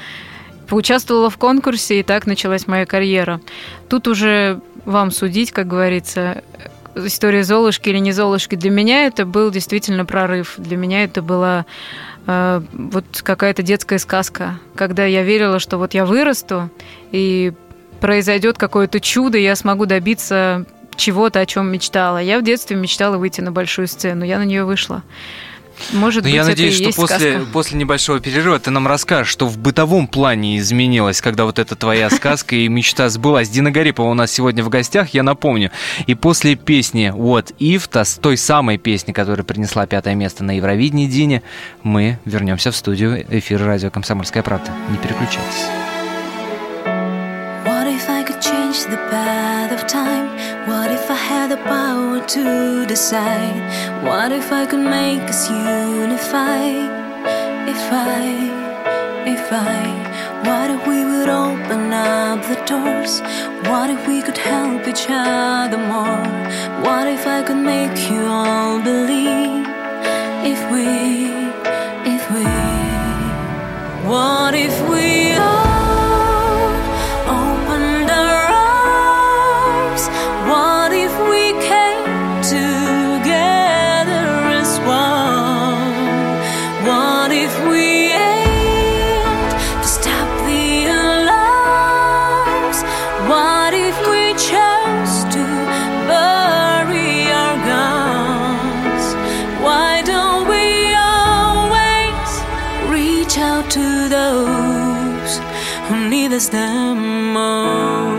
поучаствовала 0.68 1.30
в 1.30 1.38
конкурсе, 1.38 2.00
и 2.00 2.04
так 2.04 2.26
началась 2.26 2.68
моя 2.68 2.86
карьера. 2.86 3.42
Тут 3.90 4.08
уже 4.08 4.60
вам 4.86 5.12
судить, 5.12 5.52
как 5.52 5.68
говорится, 5.68 6.44
история 6.96 7.44
Золушки 7.44 7.90
или 7.90 8.00
не 8.00 8.12
Золушки. 8.12 8.56
Для 8.56 8.72
меня 8.72 9.06
это 9.06 9.26
был 9.26 9.52
действительно 9.52 10.06
прорыв. 10.06 10.56
Для 10.58 10.78
меня 10.78 11.04
это 11.04 11.22
была 11.22 11.66
э, 12.26 12.62
вот 12.74 13.06
какая-то 13.24 13.62
детская 13.62 14.00
сказка, 14.00 14.60
когда 14.76 15.06
я 15.06 15.24
верила, 15.24 15.60
что 15.60 15.78
вот 15.78 15.94
я 15.94 16.06
вырасту, 16.06 16.70
и 17.12 17.54
произойдет 18.00 18.58
какое-то 18.58 19.00
чудо, 19.00 19.38
я 19.38 19.56
смогу 19.56 19.86
добиться 19.86 20.66
чего-то, 20.96 21.40
о 21.40 21.46
чем 21.46 21.72
мечтала. 21.72 22.18
Я 22.18 22.40
в 22.40 22.44
детстве 22.44 22.76
мечтала 22.76 23.18
выйти 23.18 23.42
на 23.42 23.52
большую 23.52 23.88
сцену, 23.88 24.24
я 24.26 24.38
на 24.40 24.44
нее 24.44 24.66
вышла. 24.66 25.04
Может 25.92 26.24
Но 26.24 26.30
быть, 26.30 26.32
Ну, 26.32 26.36
я 26.36 26.42
это 26.42 26.50
надеюсь, 26.52 26.76
что 26.76 26.94
после, 26.94 27.18
сказка. 27.34 27.52
после 27.52 27.80
небольшого 27.80 28.20
перерыва 28.20 28.60
ты 28.60 28.70
нам 28.70 28.88
расскажешь, 28.88 29.32
что 29.32 29.48
в 29.48 29.58
бытовом 29.58 30.08
плане 30.08 30.60
изменилось, 30.60 31.20
когда 31.20 31.46
вот 31.46 31.58
эта 31.58 31.76
твоя 31.76 32.12
сказка 32.12 32.56
и 32.56 32.68
мечта 32.68 33.10
сбылась. 33.10 33.50
Дина 33.50 33.72
Гарипова 33.72 34.10
у 34.10 34.14
нас 34.14 34.32
сегодня 34.32 34.64
в 34.64 34.70
гостях, 34.70 35.10
я 35.16 35.24
напомню. 35.24 35.72
И 36.06 36.14
после 36.14 36.56
песни 36.56 37.12
What 37.16 37.56
If, 37.58 37.90
та 37.90 38.06
с 38.06 38.16
той 38.16 38.38
самой 38.38 38.78
песни, 38.78 39.14
которая 39.14 39.44
принесла 39.44 39.88
пятое 39.88 40.14
место 40.14 40.44
на 40.44 40.52
Евровидении 40.58 41.08
Дине, 41.08 41.42
мы 41.82 42.20
вернемся 42.24 42.72
в 42.72 42.76
студию 42.76 43.26
эфира 43.36 43.66
радио 43.66 43.90
«Комсомольская 43.90 44.44
правда». 44.44 44.72
Не 44.90 44.98
переключайтесь. 44.98 45.83
To 52.28 52.86
decide? 52.86 54.04
What 54.04 54.32
if 54.32 54.52
I 54.52 54.66
could 54.66 54.80
make 54.80 55.22
us 55.30 55.50
unify? 55.50 56.64
If 57.68 57.84
I, 57.92 58.24
if 59.26 59.52
I, 59.52 59.82
what 60.48 60.70
if 60.70 60.88
we 60.88 61.04
would 61.04 61.30
open 61.30 61.92
up 61.92 62.42
the 62.44 62.60
doors? 62.66 63.22
What 63.70 63.90
if 63.90 64.08
we 64.08 64.22
could 64.22 64.38
help 64.38 64.88
each 64.88 65.08
other 65.10 65.78
more? 65.78 66.24
What 66.86 67.08
if 67.08 67.28
I 67.28 67.44
could 67.44 67.64
make 67.74 67.98
you 68.10 68.26
all 68.26 68.80
believe? 68.80 69.68
If 70.54 70.62
we, 70.72 70.88
if 72.16 72.24
we, 72.32 72.44
what 74.08 74.54
if 74.56 74.76
we 74.90 75.34
us 106.34 106.50
the 106.50 106.96
most? 106.96 108.18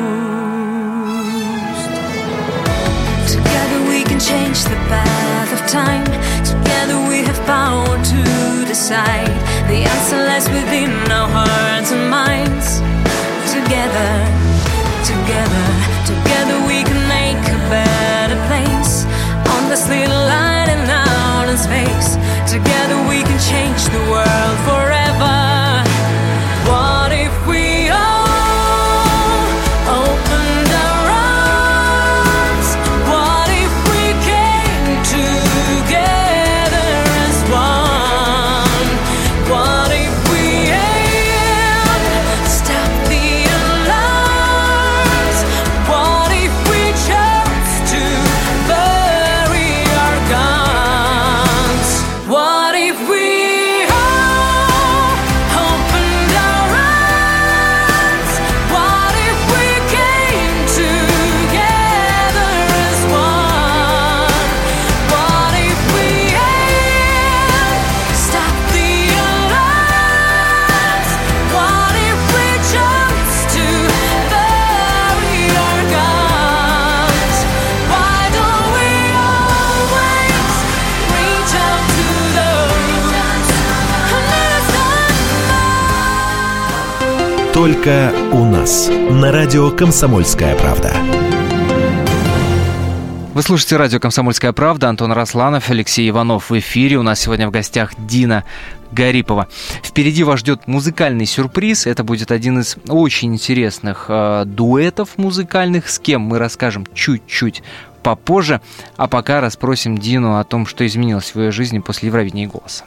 Together 3.27 3.79
we 3.88 4.05
can 4.05 4.20
change 4.20 4.62
the 4.64 4.79
path 4.87 5.50
of 5.53 5.61
time. 5.66 6.07
Together 6.44 6.96
we 7.09 7.24
have 7.29 7.40
power 7.44 7.96
to 8.12 8.22
decide. 8.66 9.35
The 9.66 9.83
answer 9.92 10.18
lies 10.29 10.48
within 10.48 10.92
our 11.11 11.29
hearts 11.29 11.90
and 11.90 12.09
minds. 12.09 12.79
Together, 13.50 14.12
together, 15.12 15.66
together 16.07 16.57
we 16.70 16.85
can 16.88 17.00
make 17.18 17.42
a 17.59 17.61
better 17.68 18.38
place. 18.46 19.07
On 19.55 19.68
this 19.68 19.88
little 19.88 20.22
light 20.35 20.68
in 20.70 20.83
outer 20.88 21.57
space. 21.57 22.14
Together 22.46 22.96
we 23.09 23.22
can 23.29 23.40
change 23.50 23.83
the 23.96 24.03
world 24.12 24.59
forever. 24.68 25.04
Только 87.64 88.12
у 88.31 88.44
нас. 88.44 88.90
На 88.90 89.33
радио 89.33 89.70
«Комсомольская 89.70 90.55
правда». 90.55 90.94
Вы 93.33 93.40
слушаете 93.40 93.79
радио 93.79 93.98
«Комсомольская 93.98 94.53
правда». 94.53 94.90
Антон 94.90 95.12
Росланов, 95.12 95.70
Алексей 95.70 96.11
Иванов 96.11 96.50
в 96.50 96.59
эфире. 96.59 96.98
У 96.98 97.03
нас 97.03 97.20
сегодня 97.20 97.48
в 97.48 97.50
гостях 97.50 97.94
Дина 97.96 98.44
Гарипова. 98.92 99.48
Впереди 99.83 100.24
вас 100.24 100.40
ждет 100.40 100.66
музыкальный 100.66 101.24
сюрприз. 101.24 101.87
Это 101.87 102.05
будет 102.05 102.33
один 102.33 102.59
из 102.59 102.77
очень 102.87 103.33
интересных 103.33 104.07
э, 104.11 104.42
дуэтов 104.44 105.16
музыкальных, 105.16 105.88
с 105.88 105.98
кем 105.98 106.20
мы 106.20 106.38
расскажем 106.38 106.85
чуть-чуть 106.92 107.62
попозже. 108.03 108.61
А 108.98 109.09
пока 109.09 109.40
расспросим 109.40 109.96
Дину 109.96 110.37
о 110.37 110.44
том, 110.44 110.66
что 110.66 110.87
изменилось 110.87 111.35
в 111.35 111.40
ее 111.40 111.50
жизни 111.50 111.79
после 111.79 112.09
Евровидения 112.09 112.46
голоса. 112.46 112.85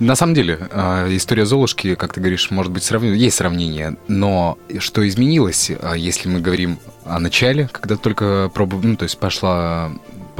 На 0.00 0.14
самом 0.14 0.34
деле, 0.34 0.58
э, 0.70 1.08
история 1.16 1.44
Золушки, 1.44 1.96
как 1.96 2.12
ты 2.12 2.20
говоришь, 2.20 2.50
может 2.52 2.72
быть, 2.72 2.84
сравнение, 2.84 3.18
есть 3.18 3.36
сравнение, 3.36 3.96
но 4.06 4.56
что 4.78 5.06
изменилось, 5.06 5.70
э, 5.70 5.94
если 5.96 6.28
мы 6.28 6.40
говорим 6.40 6.78
о 7.04 7.18
начале, 7.18 7.68
когда 7.72 7.96
только 7.96 8.48
проба, 8.54 8.78
ну, 8.80 8.96
то 8.96 9.02
есть 9.04 9.18
пошла 9.18 9.90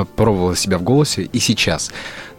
попробовала 0.06 0.56
себя 0.56 0.78
в 0.78 0.82
голосе 0.82 1.22
и 1.22 1.38
сейчас. 1.38 1.90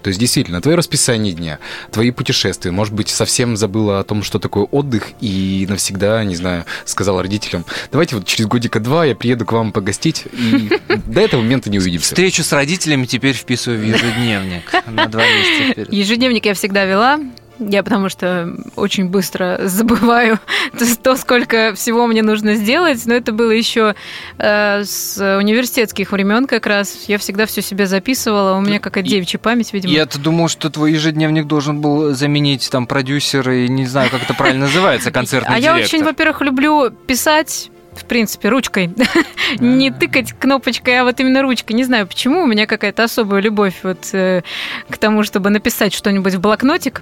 То 0.02 0.08
есть, 0.08 0.20
действительно, 0.20 0.62
твое 0.62 0.78
расписание 0.78 1.34
дня, 1.34 1.60
твои 1.92 2.12
путешествия, 2.12 2.72
может 2.72 2.94
быть, 2.94 3.10
совсем 3.10 3.58
забыла 3.58 4.00
о 4.00 4.04
том, 4.04 4.24
что 4.24 4.40
такое 4.40 4.64
отдых, 4.64 5.10
и 5.20 5.66
навсегда, 5.70 6.24
не 6.24 6.36
знаю, 6.36 6.66
сказала 6.86 7.22
родителям, 7.22 7.66
давайте 7.92 8.16
вот 8.16 8.26
через 8.26 8.48
годика-два 8.48 9.04
я 9.04 9.16
приеду 9.16 9.46
к 9.46 9.52
вам 9.52 9.74
погостить, 9.74 10.26
и 10.32 10.70
до 11.06 11.20
этого 11.20 11.42
момента 11.42 11.70
не 11.70 11.80
увидимся. 11.80 12.08
Встречу 12.08 12.44
с 12.44 12.54
родителями 12.54 13.06
теперь 13.06 13.36
вписываю 13.36 13.82
в 13.82 13.84
ежедневник 13.84 14.72
на 14.88 15.08
два 15.08 15.22
месяца 15.22 15.74
вперед. 15.74 15.94
Ежедневник 15.94 16.46
я 16.46 16.54
всегда 16.54 16.86
вела. 16.86 17.20
Я 17.60 17.84
потому 17.84 18.10
что 18.10 18.56
очень 18.76 19.10
быстро 19.10 19.60
забываю 19.64 20.40
то, 21.04 21.16
сколько 21.16 21.74
всего 21.76 22.08
мне 22.08 22.24
нужно 22.24 22.56
сделать. 22.56 23.06
Но 23.06 23.14
это 23.14 23.32
было 23.32 23.52
еще 23.52 23.96
э, 24.38 24.84
с 24.84 25.38
университетских 25.38 26.12
времен 26.12 26.48
как 26.48 26.66
раз. 26.66 27.06
Я 27.08 27.18
всегда 27.18 27.46
все 27.46 27.62
себе 27.62 27.86
записывала. 27.86 28.58
У 28.58 28.62
меня 28.62 28.80
какая-то 28.80 29.10
девичья 29.10 29.40
память, 29.40 29.74
видимо. 29.74 29.94
Я-то 29.94 30.20
думал, 30.20 30.48
что 30.48 30.70
твой 30.70 30.94
ежедневник 30.94 31.48
должен 31.48 31.82
был 31.82 32.14
заменить 32.14 32.70
там 32.72 32.88
продюсер 32.88 33.50
и 33.50 33.68
не 33.68 33.86
знаю, 33.86 34.10
как 34.10 34.24
это 34.24 34.34
правильно 34.34 34.66
называется, 34.66 35.12
концертный 35.20 35.56
А 35.56 35.60
я 35.60 35.76
очень, 35.76 36.04
во-первых, 36.04 36.42
люблю 36.42 36.90
писать 36.90 37.72
в 37.94 38.06
принципе, 38.06 38.50
ручкой. 38.50 38.92
Не 39.60 39.92
тыкать 39.92 40.34
кнопочкой, 40.34 41.00
а 41.00 41.04
вот 41.04 41.20
именно 41.20 41.42
ручкой. 41.42 41.74
Не 41.74 41.84
знаю, 41.84 42.08
почему. 42.08 42.44
У 42.44 42.46
меня 42.46 42.66
какая-то 42.66 43.04
особая 43.04 43.42
любовь 43.42 43.76
вот 43.84 44.10
э, 44.14 44.44
к 44.90 44.98
тому, 44.98 45.24
чтобы 45.24 45.50
написать 45.50 45.94
что-нибудь 45.94 46.36
в 46.36 46.40
блокнотик. 46.40 47.02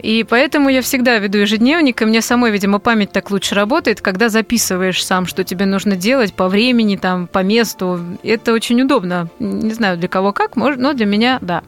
И 0.00 0.24
поэтому 0.28 0.68
я 0.68 0.82
всегда 0.82 1.18
веду 1.18 1.38
ежедневник, 1.38 2.02
и 2.02 2.04
мне 2.04 2.22
самой, 2.22 2.50
видимо, 2.50 2.78
память 2.78 3.12
так 3.12 3.30
лучше 3.30 3.54
работает, 3.54 4.00
когда 4.00 4.28
записываешь 4.28 5.04
сам, 5.04 5.26
что 5.26 5.44
тебе 5.44 5.66
нужно 5.66 5.96
делать 5.96 6.34
по 6.34 6.48
времени, 6.48 6.96
там, 6.96 7.26
по 7.26 7.42
месту. 7.42 8.00
Это 8.22 8.52
очень 8.52 8.80
удобно. 8.82 9.28
Не 9.38 9.72
знаю, 9.72 9.96
для 9.98 10.08
кого 10.08 10.32
как, 10.32 10.56
но 10.56 10.92
для 10.92 11.06
меня, 11.06 11.38
да. 11.40 11.62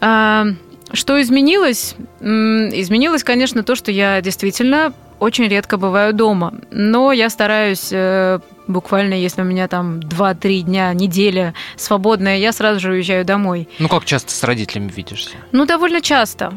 А, 0.00 0.46
что 0.92 1.20
изменилось? 1.20 1.94
Изменилось, 2.20 3.24
конечно, 3.24 3.62
то, 3.62 3.74
что 3.74 3.90
я 3.90 4.20
действительно 4.20 4.92
очень 5.20 5.46
редко 5.46 5.76
бываю 5.76 6.12
дома. 6.12 6.54
Но 6.70 7.12
я 7.12 7.30
стараюсь 7.30 7.90
э, 7.92 8.40
буквально, 8.66 9.14
если 9.14 9.42
у 9.42 9.44
меня 9.44 9.68
там 9.68 10.00
2-3 10.00 10.62
дня, 10.62 10.92
неделя 10.94 11.54
свободная, 11.76 12.38
я 12.38 12.52
сразу 12.52 12.80
же 12.80 12.92
уезжаю 12.92 13.24
домой. 13.24 13.68
Ну, 13.78 13.88
как 13.88 14.04
часто 14.04 14.32
с 14.32 14.42
родителями 14.42 14.90
видишься? 14.90 15.36
Ну, 15.52 15.66
довольно 15.66 16.00
часто 16.00 16.52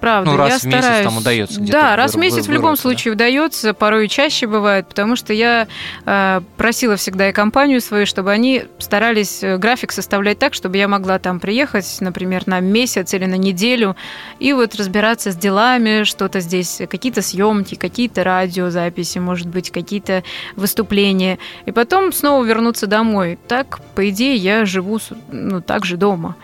правда. 0.00 0.30
Ну, 0.30 0.36
раз 0.36 0.50
я 0.50 0.58
в 0.58 0.64
месяц 0.64 0.84
стараюсь... 0.84 1.04
там 1.04 1.16
удается 1.18 1.60
Да, 1.60 1.96
раз 1.96 2.14
в 2.14 2.18
месяц 2.18 2.46
в 2.46 2.50
любом 2.50 2.62
вырваться, 2.62 2.82
случае 2.82 3.14
удается, 3.14 3.74
порой 3.74 4.06
и 4.06 4.08
чаще 4.08 4.46
бывает, 4.46 4.88
потому 4.88 5.16
что 5.16 5.32
я 5.32 5.68
э, 6.04 6.40
просила 6.56 6.96
всегда 6.96 7.28
и 7.30 7.32
компанию 7.32 7.80
свою, 7.80 8.06
чтобы 8.06 8.32
они 8.32 8.64
старались 8.78 9.42
э, 9.42 9.56
график 9.58 9.92
составлять 9.92 10.38
так, 10.38 10.54
чтобы 10.54 10.76
я 10.76 10.88
могла 10.88 11.18
там 11.18 11.40
приехать, 11.40 11.96
например, 12.00 12.44
на 12.46 12.60
месяц 12.60 13.14
или 13.14 13.26
на 13.26 13.36
неделю, 13.36 13.96
и 14.38 14.52
вот 14.52 14.74
разбираться 14.74 15.32
с 15.32 15.36
делами, 15.36 16.04
что-то 16.04 16.40
здесь, 16.40 16.80
какие-то 16.88 17.22
съемки, 17.22 17.74
какие-то 17.74 18.24
радиозаписи, 18.24 19.18
может 19.18 19.48
быть, 19.48 19.70
какие-то 19.70 20.22
выступления, 20.56 21.38
и 21.64 21.72
потом 21.72 22.12
снова 22.12 22.44
вернуться 22.44 22.86
домой. 22.86 23.38
Так, 23.48 23.80
по 23.94 24.08
идее, 24.08 24.36
я 24.36 24.64
живу 24.64 24.98
ну, 25.30 25.60
так 25.60 25.84
же 25.84 25.96
дома. 25.96 26.36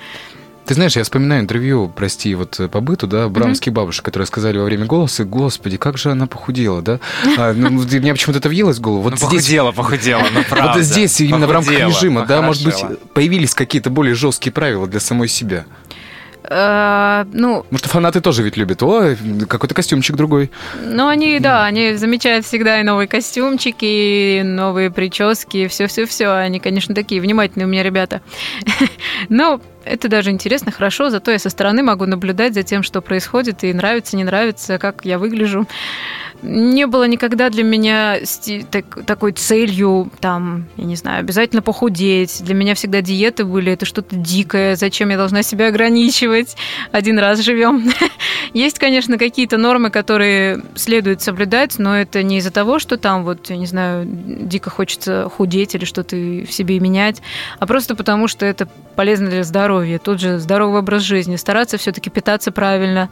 Ты 0.65 0.75
знаешь, 0.75 0.97
я 0.97 1.03
вспоминаю 1.03 1.43
интервью, 1.43 1.89
прости, 1.95 2.35
вот 2.35 2.59
э, 2.61 2.69
по 2.69 2.81
быту, 2.81 3.07
да, 3.07 3.29
брамских 3.29 3.73
бабушек, 3.73 4.05
которые 4.05 4.27
сказали 4.27 4.59
во 4.59 4.65
время 4.65 4.87
голоса, 4.87 5.25
господи, 5.25 5.77
как 5.77 5.99
же 5.99 6.11
она 6.11 6.27
похудела, 6.27 6.83
да? 6.83 7.01
А, 7.37 7.53
ну, 7.53 7.79
вот 7.79 7.93
мне 7.93 8.13
почему-то 8.13 8.39
это 8.39 8.49
въелось 8.49 8.79
в 8.79 8.81
голову. 8.81 9.03
Вот 9.03 9.11
Ну, 9.11 9.17
здесь 9.17 9.29
похудела, 9.29 9.73
похудела, 9.73 10.25
ну 10.33 10.43
правда. 10.49 10.79
Вот 10.79 10.85
здесь 10.85 11.21
именно 11.21 11.47
в 11.47 11.51
рамках 11.51 11.75
Похудела, 11.75 11.91
режима, 11.91 12.27
да, 12.27 12.43
может 12.43 12.65
быть, 12.65 12.75
похорошела. 12.75 13.01
появились 13.13 13.55
какие-то 13.55 13.91
более 13.91 14.15
жесткие 14.15 14.53
правила 14.53 14.87
для 14.87 15.01
самой 15.01 15.29
себя. 15.29 15.65
Э, 16.45 17.25
ну, 17.33 17.63
Потому 17.63 17.79
что 17.79 17.89
фанаты 17.89 18.21
тоже 18.21 18.43
ведь 18.43 18.57
любят. 18.57 18.83
О, 18.83 19.17
какой-то 19.49 19.75
костюмчик 19.75 20.17
другой. 20.17 20.51
Ну, 20.85 21.07
они, 21.07 21.39
да, 21.39 21.65
они 21.65 21.95
замечают 21.95 22.45
всегда 22.45 22.81
и 22.81 22.83
новые 22.83 23.09
костюмчики, 23.09 23.85
и 23.85 24.43
новые 24.43 24.91
прически, 24.91 25.69
все-все-все. 25.69 26.29
Они, 26.29 26.61
конечно, 26.61 26.95
такие 26.95 27.21
внимательные 27.21 27.67
у 27.67 27.71
меня 27.71 27.83
ребята. 27.83 28.23
Но 29.29 29.61
это 29.85 30.09
даже 30.09 30.31
интересно, 30.31 30.73
хорошо, 30.73 31.11
зато 31.11 31.31
я 31.31 31.39
со 31.39 31.51
стороны 31.51 31.83
могу 31.83 32.07
наблюдать 32.07 32.55
за 32.55 32.63
тем, 32.63 32.83
что 32.83 33.01
происходит, 33.01 33.65
и 33.65 33.73
нравится, 33.73 34.17
не 34.17 34.25
нравится, 34.25 34.79
как 34.79 35.05
я 35.05 35.19
выгляжу. 35.19 35.67
Не 36.43 36.89
было 36.89 37.07
никогда 37.07 37.51
для 37.51 37.63
меня 37.63 38.17
такой 39.07 39.33
целью, 39.33 40.11
там, 40.19 40.67
я 40.77 40.85
не 40.85 40.97
знаю, 40.97 41.21
обязательно 41.21 41.63
похудеть. 41.63 42.43
Для 42.43 42.55
меня 42.55 42.75
всегда 42.75 43.01
диеты 43.01 43.45
были, 43.45 43.73
это 43.73 43.87
что-то 43.87 44.17
дикое, 44.17 44.75
зачем 44.75 45.11
я 45.11 45.17
должна 45.17 45.45
себя 45.45 45.69
ограничивать? 45.69 46.57
Один 46.91 47.21
раз 47.21 47.41
живем. 47.41 47.93
Есть, 48.55 48.81
конечно, 48.81 49.19
какие-то 49.19 49.57
нормы, 49.57 49.91
которые 49.91 50.63
следует 50.75 51.23
соблюдать, 51.23 51.79
но 51.79 51.97
это 51.97 52.25
не 52.25 52.39
из-за 52.39 52.51
того, 52.51 52.81
что 52.81 52.97
там 52.97 53.23
вот, 53.23 53.49
я 53.49 53.57
не 53.57 53.67
знаю, 53.67 54.05
дико 54.07 54.69
хочется 54.69 55.31
худеть 55.33 55.77
или 55.77 55.85
что-то 55.85 56.17
в 56.17 56.51
себе 56.51 56.81
менять, 56.81 57.23
а 57.61 57.67
просто 57.67 57.95
потому, 57.95 58.27
что 58.27 58.45
это 58.45 58.69
полезно 58.97 59.31
для 59.31 59.45
здоровья. 59.45 59.72
Тут 59.99 60.21
же 60.21 60.39
здоровый 60.39 60.81
образ 60.81 61.03
жизни. 61.03 61.37
Стараться 61.37 61.79
все-таки 61.79 62.11
питаться 62.11 62.53
правильно, 62.53 63.09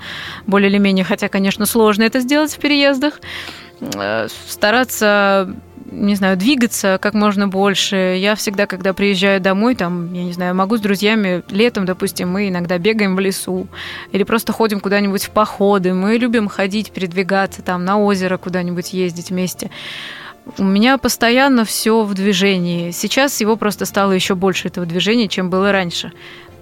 более 0.46 0.70
или 0.70 0.79
менее, 0.79 1.05
хотя, 1.05 1.29
конечно, 1.29 1.66
сложно 1.66 2.03
это 2.05 2.20
сделать 2.20 2.53
в 2.53 2.59
переездах. 2.59 3.20
Э, 3.81 4.29
Стараться 4.49 5.55
не 5.90 6.14
знаю, 6.14 6.37
двигаться 6.37 6.99
как 7.01 7.14
можно 7.14 7.49
больше. 7.49 8.16
Я 8.18 8.35
всегда, 8.35 8.66
когда 8.66 8.92
приезжаю 8.92 9.40
домой, 9.40 9.75
там, 9.75 10.12
я 10.12 10.25
не 10.25 10.33
знаю, 10.33 10.55
могу 10.55 10.77
с 10.77 10.81
друзьями 10.81 11.42
летом, 11.51 11.85
допустим, 11.85 12.31
мы 12.31 12.49
иногда 12.49 12.79
бегаем 12.79 13.16
в 13.16 13.20
лесу 13.20 13.66
или 14.12 14.23
просто 14.23 14.53
ходим 14.53 14.81
куда-нибудь 14.81 15.25
в 15.25 15.31
походы. 15.31 15.92
Мы 15.92 16.16
любим 16.16 16.49
ходить, 16.49 16.92
передвигаться 16.92 17.62
там 17.62 17.85
на 17.85 17.99
озеро 17.99 18.37
куда-нибудь 18.37 18.92
ездить 18.92 19.31
вместе. 19.31 19.70
У 20.59 20.64
меня 20.64 20.96
постоянно 20.99 21.64
все 21.64 22.03
в 22.03 22.14
движении. 22.14 22.90
Сейчас 22.92 23.40
его 23.40 23.57
просто 23.57 23.85
стало 23.85 24.12
еще 24.12 24.35
больше 24.35 24.68
этого 24.68 24.87
движения, 24.87 25.29
чем 25.29 25.51
было 25.51 25.70
раньше. 25.70 26.12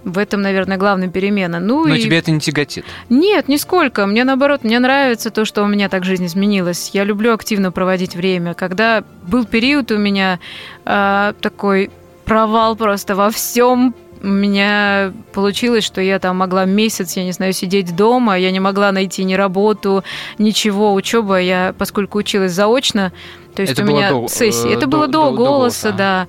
В 0.03 0.17
этом, 0.17 0.41
наверное, 0.41 0.77
главная 0.77 1.09
перемена. 1.09 1.59
Ну, 1.59 1.85
Но 1.85 1.95
и... 1.95 2.01
тебе 2.01 2.17
это 2.19 2.31
не 2.31 2.39
тяготит. 2.39 2.85
Нет, 3.09 3.47
нисколько. 3.47 4.05
Мне 4.05 4.23
наоборот, 4.23 4.63
мне 4.63 4.79
нравится 4.79 5.29
то, 5.29 5.45
что 5.45 5.63
у 5.63 5.67
меня 5.67 5.89
так 5.89 6.05
жизнь 6.05 6.25
изменилась. 6.25 6.91
Я 6.93 7.03
люблю 7.03 7.33
активно 7.33 7.71
проводить 7.71 8.15
время. 8.15 8.53
Когда 8.53 9.03
был 9.23 9.45
период 9.45 9.91
у 9.91 9.97
меня 9.97 10.39
а, 10.85 11.33
такой 11.41 11.91
провал 12.25 12.75
просто 12.75 13.15
во 13.15 13.29
всем. 13.29 13.93
У 14.21 14.27
меня 14.27 15.13
получилось, 15.31 15.85
что 15.85 16.01
я 16.01 16.19
там 16.19 16.37
могла 16.37 16.65
месяц, 16.65 17.15
я 17.15 17.23
не 17.23 17.31
знаю, 17.31 17.53
сидеть 17.53 17.95
дома, 17.95 18.37
я 18.37 18.51
не 18.51 18.59
могла 18.59 18.91
найти 18.91 19.23
ни 19.23 19.33
работу, 19.33 20.03
ничего, 20.37 20.93
учеба. 20.93 21.39
Я, 21.39 21.73
поскольку 21.77 22.17
училась 22.17 22.51
заочно, 22.51 23.13
то 23.55 23.61
есть 23.61 23.73
Это 23.73 23.83
у 23.83 23.85
меня 23.85 24.09
до- 24.11 24.27
сессии. 24.27 24.69
э, 24.69 24.73
Это 24.73 24.81
до- 24.81 24.87
было 24.87 25.07
до, 25.07 25.11
до- 25.23 25.29
до 25.31 25.35
голоса, 25.37 25.87
голоса. 25.89 25.91
да. 25.97 26.27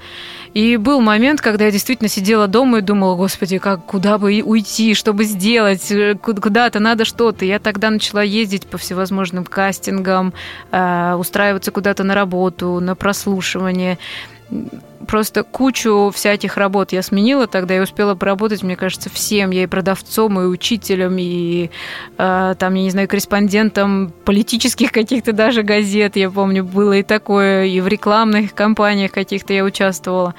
И 0.53 0.77
был 0.77 1.01
момент, 1.01 1.41
когда 1.41 1.67
я 1.67 1.71
действительно 1.71 2.09
сидела 2.09 2.49
дома 2.49 2.79
и 2.79 2.81
думала, 2.83 3.15
господи, 3.15 3.59
как, 3.59 3.85
куда 3.87 4.19
бы 4.19 4.43
уйти, 4.43 4.95
чтобы 4.95 5.25
сделать, 5.25 5.91
э, 5.93 6.17
ку- 6.17 6.35
куда-то 6.35 6.81
надо 6.81 7.05
что-то. 7.05 7.45
Я 7.45 7.61
тогда 7.61 7.91
начала 7.91 8.23
ездить 8.23 8.67
по 8.67 8.77
всевозможным 8.77 9.45
кастингам, 9.45 10.33
э, 10.73 11.15
устраиваться 11.15 11.71
куда-то 11.71 12.03
на 12.03 12.15
работу, 12.15 12.81
на 12.81 12.97
прослушивание. 12.97 13.99
Просто 15.07 15.43
кучу 15.43 16.13
всяких 16.15 16.57
работ 16.57 16.93
я 16.93 17.03
сменила 17.03 17.47
тогда 17.47 17.77
и 17.77 17.81
успела 17.81 18.15
поработать, 18.15 18.63
мне 18.63 18.77
кажется, 18.77 19.11
всем. 19.11 19.51
Я 19.51 19.65
и 19.65 19.67
продавцом, 19.67 20.39
и 20.41 20.45
учителем, 20.45 21.17
и 21.19 21.71
э, 22.19 22.55
там, 22.59 22.75
я 22.75 22.83
не 22.83 22.91
знаю, 22.91 23.09
корреспондентом 23.09 24.13
политических 24.25 24.93
каких-то 24.93 25.33
даже 25.33 25.63
газет. 25.63 26.17
Я 26.17 26.31
помню, 26.31 26.65
было 26.65 26.99
и 26.99 27.03
такое, 27.03 27.65
и 27.65 27.81
в 27.81 27.89
рекламных 27.89 28.55
кампаниях 28.55 29.11
каких-то 29.11 29.53
я 29.53 29.65
участвовала. 29.65 30.35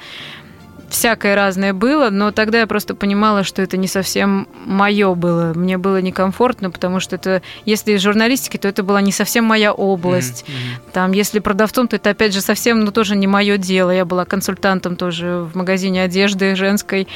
Всякое 0.92 1.34
разное 1.34 1.72
было, 1.72 2.10
но 2.10 2.30
тогда 2.30 2.60
я 2.60 2.66
просто 2.66 2.94
понимала, 2.94 3.42
что 3.44 3.62
это 3.62 3.76
не 3.76 3.88
совсем 3.88 4.46
мое 4.64 5.14
было. 5.14 5.52
Мне 5.54 5.78
было 5.78 6.00
некомфортно, 6.00 6.70
потому 6.70 7.00
что 7.00 7.16
это, 7.16 7.42
если 7.64 7.92
из 7.92 8.02
журналистики, 8.02 8.56
то 8.58 8.68
это 8.68 8.82
была 8.82 9.00
не 9.00 9.10
совсем 9.10 9.44
моя 9.44 9.72
область. 9.72 10.44
Там, 10.92 11.12
если 11.12 11.38
продавцом, 11.40 11.88
то 11.88 11.96
это 11.96 12.10
опять 12.10 12.32
же 12.32 12.40
совсем, 12.40 12.84
ну, 12.84 12.92
тоже 12.92 13.16
не 13.16 13.26
мое 13.26 13.56
дело. 13.56 13.90
Я 13.90 14.04
была 14.04 14.24
консультантом 14.24 14.96
тоже 14.96 15.48
в 15.52 15.56
магазине 15.56 16.02
одежды 16.02 16.54
женской. 16.54 17.08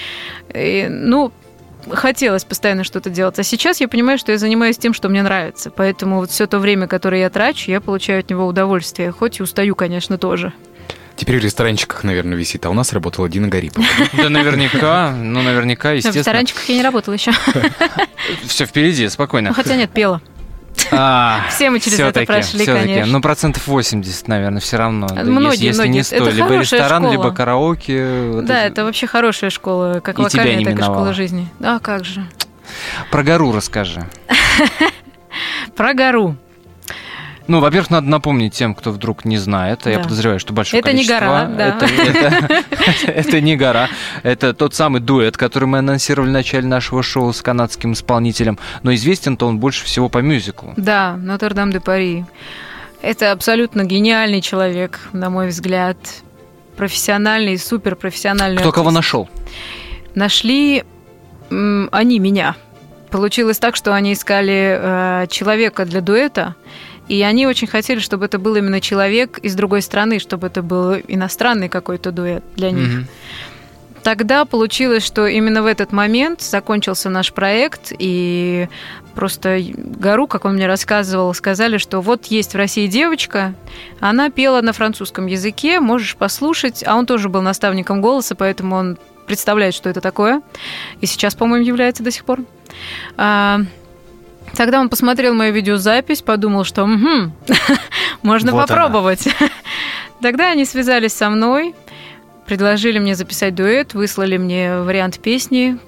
И, 0.55 0.89
ну, 0.91 1.33
хотелось 1.91 2.45
постоянно 2.45 2.83
что-то 2.83 3.11
делать. 3.11 3.39
А 3.39 3.43
сейчас 3.43 3.81
я 3.81 3.89
понимаю, 3.89 4.19
что 4.19 4.33
я 4.33 4.39
занимаюсь 4.39 4.79
тем, 4.79 4.95
что 4.95 5.09
мне 5.09 5.23
нравится. 5.23 5.71
Поэтому 5.71 6.17
вот 6.17 6.31
все 6.31 6.47
то 6.47 6.59
время, 6.59 6.87
которое 6.87 7.21
я 7.21 7.31
трачу, 7.31 7.71
я 7.71 7.81
получаю 7.81 8.21
от 8.21 8.31
него 8.31 8.47
удовольствие. 8.47 9.13
Хоть 9.13 9.39
и 9.39 9.43
устаю, 9.43 9.75
конечно, 9.75 10.19
тоже. 10.19 10.53
Теперь 11.17 11.41
в 11.41 11.43
ресторанчиках, 11.45 12.05
наверное, 12.05 12.37
висит, 12.37 12.67
а 12.67 12.71
у 12.71 12.75
нас 12.75 12.93
работала 12.93 13.29
Дина 13.29 13.49
Гарипова. 13.49 13.87
Да 14.17 14.29
наверняка, 14.29 15.13
ну 15.13 15.41
наверняка, 15.43 15.89
Но 15.89 15.95
в 15.95 15.97
естественно. 15.97 16.21
ресторанчиках 16.21 16.69
я 16.69 16.75
не 16.77 16.83
работала 16.83 17.15
еще. 17.15 17.33
Все 18.47 18.67
впереди, 18.67 19.09
спокойно. 19.09 19.49
Ну, 19.49 19.55
хотя 19.55 19.77
нет, 19.77 19.91
пела. 19.91 20.21
А, 20.93 21.47
Все 21.51 21.71
мы 21.71 21.81
через 21.81 21.99
это 21.99 22.25
прошли, 22.25 22.67
конечно. 22.67 23.13
Ну, 23.13 23.21
процентов 23.23 23.67
80, 23.67 24.29
наверное, 24.29 24.61
все 24.61 24.77
равно. 24.77 25.07
Да, 25.09 25.25
Многие, 25.25 25.67
если, 25.67 25.83
многие. 25.83 25.97
не 25.99 26.03
100, 26.03 26.31
либо 26.31 26.59
ресторан, 26.59 27.03
школа. 27.03 27.13
либо 27.13 27.31
караоке. 27.33 28.43
Да, 28.43 28.65
это 28.65 28.85
вообще 28.85 29.07
хорошая 29.07 29.51
школа, 29.51 30.01
как 30.01 30.19
И 30.19 30.23
вокальная, 30.23 30.65
так 30.65 30.79
и 30.79 30.83
школа 30.83 31.15
жизни. 31.15 31.49
А 31.61 31.79
как 31.79 32.05
же. 32.05 32.27
Про 33.11 33.23
гору 33.23 33.53
расскажи. 33.53 34.05
Про 35.77 35.95
гору. 35.95 36.37
Ну, 37.49 37.61
во-первых, 37.61 37.91
надо 37.91 38.09
напомнить 38.09 38.55
тем, 38.55 38.75
кто 38.75 38.91
вдруг 38.91 39.25
не 39.25 39.39
знает, 39.39 39.87
а 39.87 39.91
я 39.91 39.97
Да. 39.99 40.03
подозреваю, 40.03 40.41
что 40.41 40.53
большое 40.53 40.81
Это 40.81 40.93
не 40.93 41.05
количество. 41.07 41.19
гора, 41.21 41.45
да. 41.47 41.69
Это, 41.69 41.87
это- 41.87 42.65
это 43.13 43.41
не 43.41 43.57
гора. 43.57 43.89
Это 44.23 44.53
тот 44.55 44.75
самый 44.75 45.01
дуэт, 45.01 45.37
который 45.37 45.67
мы 45.67 45.79
анонсировали 45.79 46.31
в 46.31 46.33
начале 46.33 46.67
нашего 46.67 47.03
шоу 47.03 47.33
с 47.33 47.43
канадским 47.43 47.93
исполнителем. 47.93 48.59
Но 48.83 48.93
известен-то 48.95 49.47
он 49.47 49.59
больше 49.59 49.85
всего 49.85 50.09
по 50.09 50.19
мюзиклу. 50.19 50.75
Да, 50.77 51.17
Нотр-Дам 51.17 51.71
де 51.73 51.81
Пари. 51.81 52.25
Это 53.03 53.31
абсолютно 53.33 53.85
гениальный 53.85 54.41
человек, 54.41 55.01
на 55.13 55.31
мой 55.31 55.49
взгляд. 55.49 55.97
Профессиональный, 56.77 57.57
суперпрофессиональный. 57.59 58.59
Кто 58.59 58.73
кого 58.73 58.89
артист. 58.89 58.97
нашел? 58.97 59.29
Нашли 60.15 60.85
они 61.49 62.19
меня. 62.19 62.57
Получилось 63.11 63.59
так, 63.59 63.77
что 63.77 63.95
они 63.95 64.13
искали 64.15 64.79
э, 64.79 65.27
человека 65.31 65.85
для 65.85 66.01
дуэта, 66.01 66.55
и 67.09 67.23
они 67.23 67.47
очень 67.47 67.69
хотели, 67.69 68.01
чтобы 68.01 68.27
это 68.27 68.39
был 68.39 68.57
именно 68.57 68.81
человек 68.81 69.39
из 69.39 69.55
другой 69.55 69.83
страны, 69.83 70.19
чтобы 70.19 70.49
это 70.49 70.63
был 70.63 70.95
иностранный 70.95 71.69
какой-то 71.69 72.13
дуэт 72.13 72.45
для 72.57 72.71
них. 72.71 72.89
Мгм. 72.89 73.07
Тогда 74.03 74.45
получилось, 74.45 75.05
что 75.05 75.27
именно 75.27 75.65
в 75.65 75.67
этот 75.67 75.91
момент 75.91 76.41
закончился 76.41 77.11
наш 77.11 77.33
проект, 77.33 77.93
и 77.99 78.69
просто 79.17 79.61
Гару, 79.77 80.29
как 80.29 80.45
он 80.45 80.55
мне 80.55 80.69
рассказывал, 80.69 81.35
сказали, 81.35 81.79
что 81.79 82.01
вот 82.01 82.27
есть 82.27 82.53
в 82.53 82.57
России 82.57 82.87
девочка, 82.87 83.55
она 83.99 84.31
пела 84.31 84.61
на 84.61 84.73
французском 84.73 85.27
языке, 85.27 85.81
можешь 85.81 86.15
послушать, 86.15 86.85
а 86.87 86.95
он 86.95 87.07
тоже 87.07 87.29
был 87.29 87.43
наставником 87.43 88.01
голоса, 88.01 88.37
поэтому 88.37 88.77
он 88.77 88.97
представляет, 89.27 89.75
что 89.75 89.91
это 89.91 90.01
такое, 90.01 90.41
и 91.01 91.07
сейчас, 91.07 91.35
по-моему, 91.35 91.67
является 91.67 92.05
до 92.05 92.13
сих 92.13 92.25
пор. 92.25 92.45
Тогда 94.57 94.81
он 94.81 94.89
посмотрел 94.89 95.35
мою 95.35 95.53
видеозапись, 95.53 96.23
подумал, 96.23 96.65
что 96.65 96.87
«Мгм, 96.87 97.33
можно 98.23 98.53
Вот 98.53 98.59
она. 98.59 98.67
попробовать. 98.67 99.29
Тогда 100.23 100.51
они 100.51 100.65
связались 100.65 101.13
со 101.13 101.29
мной, 101.29 101.75
предложили 102.47 102.99
мне 102.99 103.15
записать 103.15 103.55
дуэт, 103.55 103.95
выслали 103.95 104.39
мне 104.39 104.79
вариант 104.79 105.19
песни. 105.21 105.79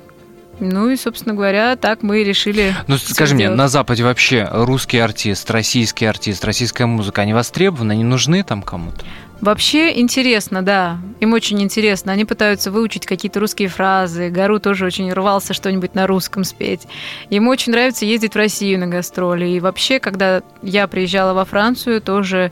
Ну 0.61 0.91
и, 0.91 0.97
собственно 0.97 1.35
говоря, 1.35 1.77
так 1.77 2.03
мы 2.03 2.21
и 2.23 2.25
решили. 2.25 2.75
Ну, 2.89 2.99
скажи 2.99 3.35
мне, 3.37 3.49
на 3.49 3.69
Западе 3.69 4.03
вообще 4.03 4.49
русский 4.51 4.99
артист, 4.99 5.49
российский 5.53 6.05
артист, 6.05 6.45
российская 6.45 6.87
музыка, 6.87 7.23
они 7.23 7.33
востребованы, 7.33 7.93
они 7.93 8.03
нужны 8.05 8.43
там 8.43 8.62
кому-то? 8.62 9.05
Вообще 9.41 9.99
интересно, 10.01 10.62
да. 10.62 10.99
Им 11.20 11.32
очень 11.32 11.62
интересно. 11.62 12.12
Они 12.12 12.24
пытаются 12.24 12.72
выучить 12.72 13.07
какие-то 13.07 13.39
русские 13.39 13.68
фразы. 13.68 14.30
Гару 14.30 14.59
тоже 14.59 14.84
очень 14.84 15.12
рвался 15.12 15.55
что-нибудь 15.55 15.95
на 15.95 16.09
русском 16.09 16.43
спеть. 16.43 16.89
Ему 17.30 17.51
очень 17.51 17.72
нравится 17.72 18.05
ездить 18.05 18.34
в 18.34 18.36
Россию 18.36 18.80
на 18.80 18.89
гастроли. 18.89 19.47
И 19.47 19.61
вообще, 19.61 20.01
когда 20.01 20.43
я 20.62 20.89
приезжала 20.89 21.34
во 21.34 21.45
Францию, 21.45 22.01
тоже 22.01 22.51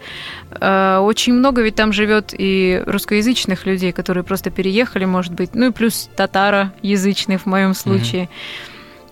э, 0.52 0.98
очень 0.98 1.34
много 1.34 1.62
ведь 1.62 1.74
там 1.74 1.92
живет 1.92 2.32
и 2.36 2.80
русскоязычных 2.86 3.66
людей, 3.66 3.90
которые 3.90 4.22
просто 4.22 4.50
переехали, 4.50 5.06
может 5.06 5.32
быть. 5.32 5.54
Ну 5.54 5.68
и 5.68 5.72
плюс 5.72 6.08
татароязычных 6.14 7.42
в 7.42 7.46
моем 7.46 7.74
случае. 7.74 8.28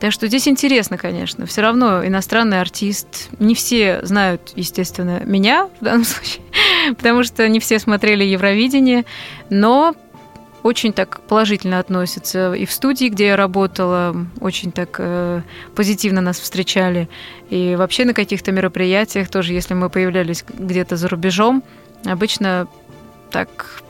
Так 0.05 0.13
что 0.13 0.27
здесь 0.27 0.47
интересно, 0.47 0.99
конечно. 0.99 1.47
Все 1.47 1.63
равно 1.63 2.07
иностранный 2.07 2.61
артист. 2.61 3.31
Не 3.39 3.55
все 3.55 4.01
знают, 4.05 4.53
естественно, 4.55 5.23
меня 5.25 5.71
в 5.81 5.85
данном 5.85 6.05
случае, 6.05 6.43
потому 6.97 7.25
что 7.25 7.49
не 7.49 7.61
все 7.61 7.79
смотрели 7.79 8.25
Евровидение, 8.25 9.05
но 9.51 9.95
очень 10.63 10.95
так 10.95 11.21
положительно 11.21 11.79
относятся. 11.79 12.55
И 12.55 12.65
в 12.65 12.73
студии, 12.73 13.11
где 13.11 13.27
я 13.27 13.37
работала, 13.37 14.17
очень 14.41 14.73
так 14.73 14.97
э, 14.99 15.43
позитивно 15.75 16.23
нас 16.23 16.41
встречали. 16.41 17.09
И 17.51 17.77
вообще 17.77 18.07
на 18.07 18.15
каких-то 18.15 18.51
мероприятиях 18.51 19.29
тоже, 19.29 19.53
если 19.53 19.75
мы 19.75 19.91
появлялись 19.91 20.43
где-то 20.49 20.97
за 20.97 21.09
рубежом, 21.09 21.63
обычно 22.07 22.67
так 23.31 23.84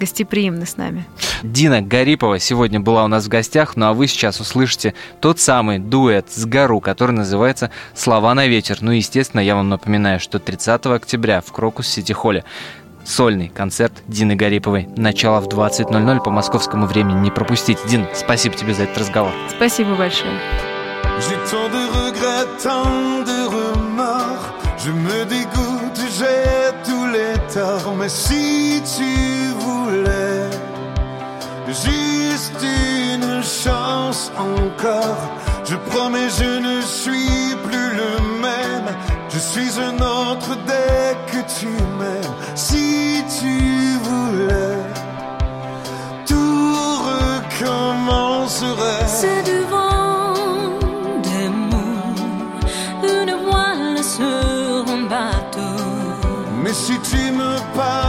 гостеприимны 0.00 0.66
с 0.66 0.76
нами. 0.76 1.06
Дина 1.42 1.82
Гарипова 1.82 2.38
сегодня 2.38 2.80
была 2.80 3.04
у 3.04 3.08
нас 3.08 3.26
в 3.26 3.28
гостях, 3.28 3.76
ну 3.76 3.86
а 3.86 3.92
вы 3.92 4.06
сейчас 4.08 4.40
услышите 4.40 4.94
тот 5.20 5.38
самый 5.38 5.78
дуэт 5.78 6.30
с 6.30 6.44
Гару, 6.46 6.80
который 6.80 7.12
называется 7.12 7.70
«Слова 7.94 8.34
на 8.34 8.46
ветер». 8.46 8.78
Ну 8.80 8.92
и, 8.92 8.96
естественно, 8.96 9.40
я 9.40 9.54
вам 9.54 9.68
напоминаю, 9.68 10.18
что 10.18 10.38
30 10.38 10.86
октября 10.86 11.40
в 11.40 11.52
Крокус 11.52 11.86
Сити 11.86 12.12
Холле 12.12 12.44
сольный 13.04 13.48
концерт 13.48 13.92
Дины 14.06 14.36
Гариповой. 14.36 14.88
Начало 14.96 15.40
в 15.40 15.48
20.00 15.48 16.22
по 16.22 16.30
московскому 16.30 16.86
времени 16.86 17.18
не 17.18 17.30
пропустить. 17.30 17.78
Дин, 17.86 18.06
спасибо 18.14 18.54
тебе 18.56 18.74
за 18.74 18.84
этот 18.84 18.98
разговор. 18.98 19.32
Спасибо 19.56 19.94
большое. 19.94 20.32
J'ai 21.18 21.36
tant 21.50 21.68
de 21.68 21.82
regrets, 22.00 22.46
tant 22.62 23.24
de 23.26 23.38
remords. 23.56 24.60
Je 24.82 24.90
me 24.90 25.24
dégoûte, 25.26 26.00
j'ai 26.18 26.72
tous 26.86 27.06
les 27.08 27.34
torts. 27.52 27.94
Mais 27.98 28.08
si 28.08 28.80
tu 28.96 29.59
juste 31.72 32.62
une 32.62 33.42
chance 33.42 34.30
encore, 34.38 35.18
je 35.64 35.76
promets, 35.76 36.30
je 36.30 36.58
ne 36.58 36.80
suis 36.82 37.54
plus 37.64 37.90
le 37.94 38.12
même. 38.40 38.88
Je 39.32 39.38
suis 39.38 39.78
un 39.80 39.94
autre 39.96 40.56
dès 40.66 41.16
que 41.30 41.38
tu 41.58 41.66
m'aimes. 41.66 42.34
Si 42.54 43.22
tu 43.38 43.98
voulais, 44.08 44.82
tout 46.26 46.74
recommencerait. 47.10 49.06
C'est 49.06 49.42
du 49.44 49.60
vent 49.70 50.34
des 51.22 51.48
mots, 51.48 52.14
une 53.02 53.34
voile 53.46 54.02
sur 54.02 54.92
un 54.92 55.02
bateau. 55.08 55.76
Mais 56.62 56.72
si 56.72 56.98
tu 57.00 57.30
me 57.32 57.56
pardonnais, 57.76 57.99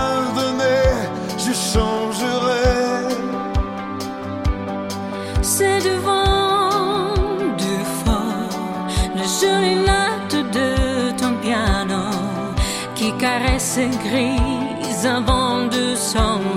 invents 15.06 15.70
de 15.70 15.95
sang. 15.95 16.51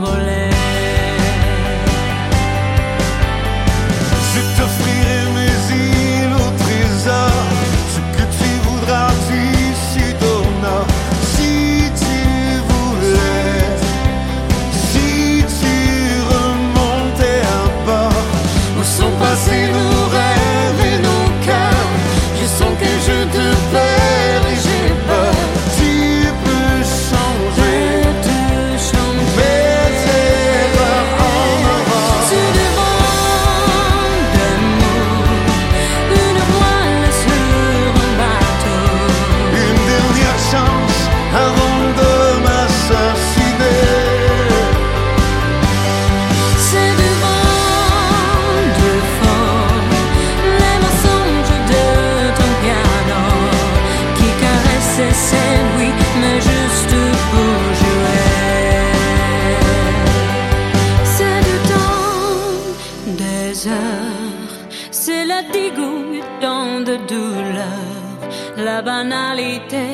La 68.75 68.83
banalité 68.83 69.89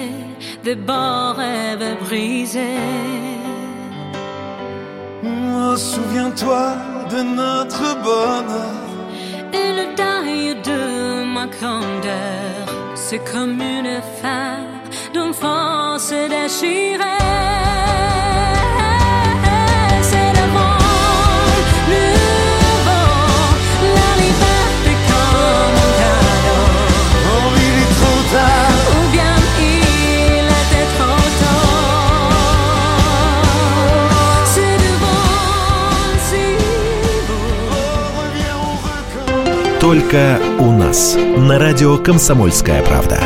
des 0.65 0.75
beaux 0.89 1.33
rêves 1.43 1.91
brisés. 2.05 2.87
Oh, 5.23 5.77
souviens-toi 5.77 6.63
de 7.13 7.21
notre 7.41 7.85
bonheur. 8.07 8.87
Et 9.61 9.71
le 9.79 9.87
taille 10.01 10.55
de 10.71 10.81
ma 11.37 11.47
candeur, 11.63 12.65
c'est 12.95 13.23
comme 13.31 13.61
une 13.61 14.01
femme 14.23 14.79
d'une 15.15 15.35
force 15.35 16.15
déchirée. 16.37 17.21
Только 39.91 40.39
у 40.61 40.71
нас. 40.71 41.17
На 41.17 41.59
радио 41.59 41.99
«Комсомольская 41.99 42.81
правда». 42.85 43.19